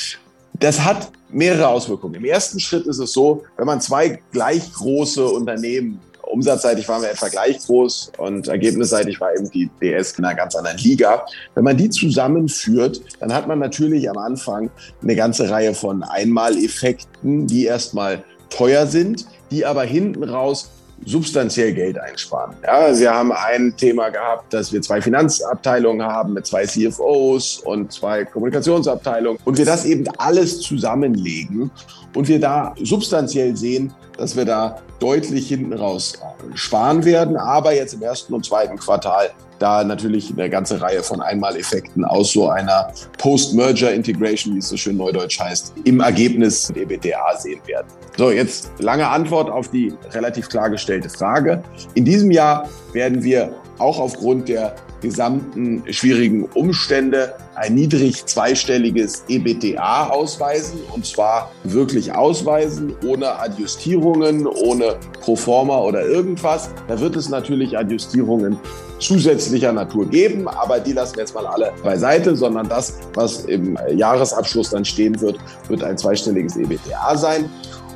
Das 0.59 0.83
hat 0.83 1.11
mehrere 1.29 1.67
Auswirkungen. 1.67 2.15
Im 2.15 2.25
ersten 2.25 2.59
Schritt 2.59 2.85
ist 2.85 2.99
es 2.99 3.11
so, 3.11 3.43
wenn 3.57 3.65
man 3.65 3.81
zwei 3.81 4.19
gleich 4.31 4.71
große 4.73 5.25
Unternehmen 5.25 5.99
umsatzseitig 6.23 6.87
waren 6.87 7.01
wir 7.01 7.11
etwa 7.11 7.27
gleich 7.27 7.59
groß 7.59 8.13
und 8.17 8.47
ergebnisseitig 8.47 9.19
war 9.19 9.33
eben 9.33 9.49
die 9.51 9.69
DS 9.81 10.13
in 10.13 10.25
einer 10.25 10.35
ganz 10.35 10.55
anderen 10.55 10.77
Liga. 10.77 11.25
Wenn 11.55 11.63
man 11.63 11.77
die 11.77 11.89
zusammenführt, 11.89 13.01
dann 13.19 13.33
hat 13.33 13.47
man 13.47 13.59
natürlich 13.59 14.09
am 14.09 14.17
Anfang 14.17 14.69
eine 15.01 15.15
ganze 15.15 15.49
Reihe 15.49 15.73
von 15.73 16.03
Einmaleffekten, 16.03 17.47
die 17.47 17.65
erstmal 17.65 18.23
teuer 18.49 18.87
sind, 18.87 19.25
die 19.51 19.65
aber 19.65 19.83
hinten 19.83 20.23
raus 20.23 20.71
substanziell 21.05 21.73
Geld 21.73 21.99
einsparen. 21.99 22.55
Ja, 22.63 22.93
Sie 22.93 23.07
haben 23.07 23.31
ein 23.31 23.75
Thema 23.75 24.09
gehabt, 24.09 24.53
dass 24.53 24.71
wir 24.71 24.81
zwei 24.81 25.01
Finanzabteilungen 25.01 26.05
haben 26.05 26.33
mit 26.33 26.45
zwei 26.45 26.65
CFOs 26.65 27.59
und 27.59 27.91
zwei 27.91 28.25
Kommunikationsabteilungen 28.25 29.39
und 29.43 29.57
wir 29.57 29.65
das 29.65 29.85
eben 29.85 30.05
alles 30.17 30.61
zusammenlegen 30.61 31.71
und 32.15 32.27
wir 32.27 32.39
da 32.39 32.73
substanziell 32.81 33.55
sehen, 33.55 33.93
dass 34.17 34.35
wir 34.35 34.45
da 34.45 34.77
deutlich 34.99 35.47
hinten 35.47 35.73
raus 35.73 36.13
sparen 36.53 37.03
werden, 37.03 37.35
aber 37.35 37.73
jetzt 37.73 37.93
im 37.93 38.01
ersten 38.01 38.33
und 38.33 38.45
zweiten 38.45 38.77
Quartal 38.77 39.31
da 39.59 39.83
natürlich 39.83 40.31
eine 40.31 40.49
ganze 40.49 40.81
Reihe 40.81 41.03
von 41.03 41.21
Einmaleffekten 41.21 42.03
aus 42.03 42.33
so 42.33 42.49
einer 42.49 42.91
Post-Merger-Integration, 43.17 44.55
wie 44.55 44.59
es 44.59 44.69
so 44.69 44.77
schön 44.77 44.97
neudeutsch 44.97 45.39
heißt, 45.39 45.73
im 45.85 46.01
Ergebnis 46.01 46.67
der 46.67 46.83
EBTA 46.83 47.37
sehen 47.37 47.61
werden. 47.65 47.87
So, 48.17 48.29
jetzt 48.29 48.71
lange 48.79 49.07
Antwort 49.07 49.49
auf 49.49 49.69
die 49.69 49.93
relativ 50.11 50.49
klargestellte 50.49 51.09
Frage. 51.09 51.63
In 51.95 52.05
diesem 52.05 52.29
Jahr 52.29 52.67
werden 52.91 53.23
wir 53.23 53.53
auch 53.79 53.99
aufgrund 53.99 54.49
der 54.49 54.75
gesamten 55.03 55.83
schwierigen 55.91 56.45
Umstände 56.55 57.35
ein 57.53 57.75
niedrig 57.75 58.25
zweistelliges 58.25 59.25
EBTA 59.27 60.07
ausweisen 60.07 60.79
und 60.91 61.05
zwar 61.05 61.51
wirklich 61.63 62.15
ausweisen, 62.15 62.95
ohne 63.05 63.39
Adjustierungen, 63.39 64.47
ohne 64.47 64.95
Proforma 65.21 65.77
oder 65.79 66.03
irgendwas. 66.03 66.71
Da 66.87 66.99
wird 66.99 67.15
es 67.15 67.29
natürlich 67.29 67.77
Adjustierungen 67.77 68.57
zusätzlicher 68.99 69.73
Natur 69.73 70.07
geben, 70.07 70.47
aber 70.47 70.79
die 70.79 70.93
lassen 70.93 71.15
wir 71.15 71.23
jetzt 71.23 71.35
mal 71.35 71.45
alle 71.45 71.73
beiseite, 71.83 72.35
sondern 72.35 72.69
das, 72.69 72.97
was 73.13 73.45
im 73.45 73.77
Jahresabschluss 73.93 74.69
dann 74.69 74.85
stehen 74.85 75.19
wird, 75.21 75.37
wird 75.67 75.83
ein 75.83 75.97
zweistelliges 75.97 76.55
EBTA 76.55 77.17
sein. 77.17 77.49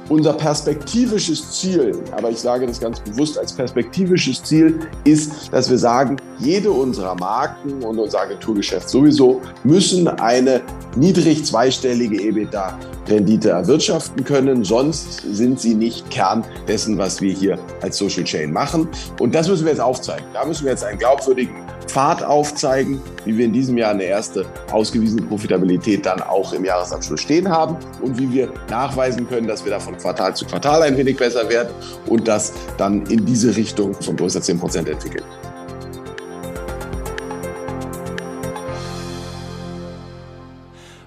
Unser 0.10 0.34
perspektivisches 0.34 1.52
Ziel, 1.52 1.98
aber 2.12 2.30
ich 2.30 2.40
sage 2.40 2.66
das 2.66 2.80
ganz 2.80 3.00
bewusst 3.02 3.38
als 3.38 3.52
perspektivisches 3.52 4.42
Ziel, 4.42 4.80
ist, 5.04 5.52
dass 5.52 5.70
wir 5.70 5.78
sagen, 5.78 6.16
jede 6.40 6.72
unserer 6.72 7.16
Marken 7.16 7.84
und 7.84 8.00
unser 8.00 8.22
Agenturgeschäft 8.22 8.88
sowieso 8.88 9.42
müssen 9.66 10.08
eine 10.08 10.62
niedrig 10.96 11.44
zweistellige 11.44 12.22
EBITDA-Rendite 12.22 13.50
erwirtschaften 13.50 14.24
können. 14.24 14.64
Sonst 14.64 15.24
sind 15.30 15.60
sie 15.60 15.76
nicht 15.76 16.10
Kern 16.10 16.46
dessen, 16.70 16.98
was 16.98 17.20
wir 17.20 17.34
hier 17.34 17.60
als 17.82 17.98
Social 17.98 18.24
Chain 18.24 18.54
machen. 18.54 18.88
Und 19.20 19.36
das 19.36 19.50
müssen 19.50 19.66
wir 19.66 19.72
jetzt 19.72 19.82
aufzeigen. 19.82 20.26
Da 20.34 20.46
müssen 20.46 20.64
wir 20.64 20.72
jetzt 20.72 20.86
einen 20.86 21.00
glaubwürdigen 21.00 21.67
Pfad 21.88 22.24
aufzeigen, 22.24 23.02
wie 23.26 23.38
wir 23.38 23.46
in 23.46 23.54
diesem 23.54 23.78
Jahr 23.78 23.92
eine 23.92 24.04
erste 24.04 24.46
ausgewiesene 24.72 25.24
Profitabilität 25.24 26.06
dann 26.06 26.22
auch 26.22 26.54
im 26.54 26.66
Jahresabschluss 26.66 27.22
stehen 27.22 27.50
haben 27.50 27.78
und 28.02 28.20
wie 28.20 28.32
wir 28.32 28.54
nachweisen 28.70 29.28
können, 29.28 29.48
dass 29.48 29.64
wir 29.64 29.72
da 29.72 29.80
von 29.80 29.98
Quartal 29.98 30.36
zu 30.36 30.46
Quartal 30.46 30.84
ein 30.84 30.98
wenig 30.98 31.18
besser 31.18 31.50
werden 31.50 31.74
und 32.08 32.28
das 32.28 32.54
dann 32.78 33.06
in 33.08 33.26
diese 33.26 33.56
Richtung 33.56 33.94
von 33.94 34.16
größer 34.16 34.42
10 34.42 34.60
Prozent 34.60 34.90
entwickeln. 34.90 35.24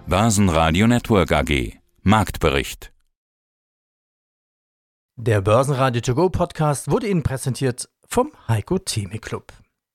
Börsenradio 0.07 0.89
Network 0.89 1.31
AG 1.31 1.79
Marktbericht 2.03 2.93
Der 5.15 5.41
Börsenradio 5.41 6.01
To 6.01 6.15
Go 6.17 6.31
Podcast 6.31 6.91
wurde 6.91 7.07
Ihnen 7.07 7.23
präsentiert 7.23 7.89
vom 8.09 8.33
Heiko 8.49 8.79
Theme 8.79 9.21
Club. 9.21 9.53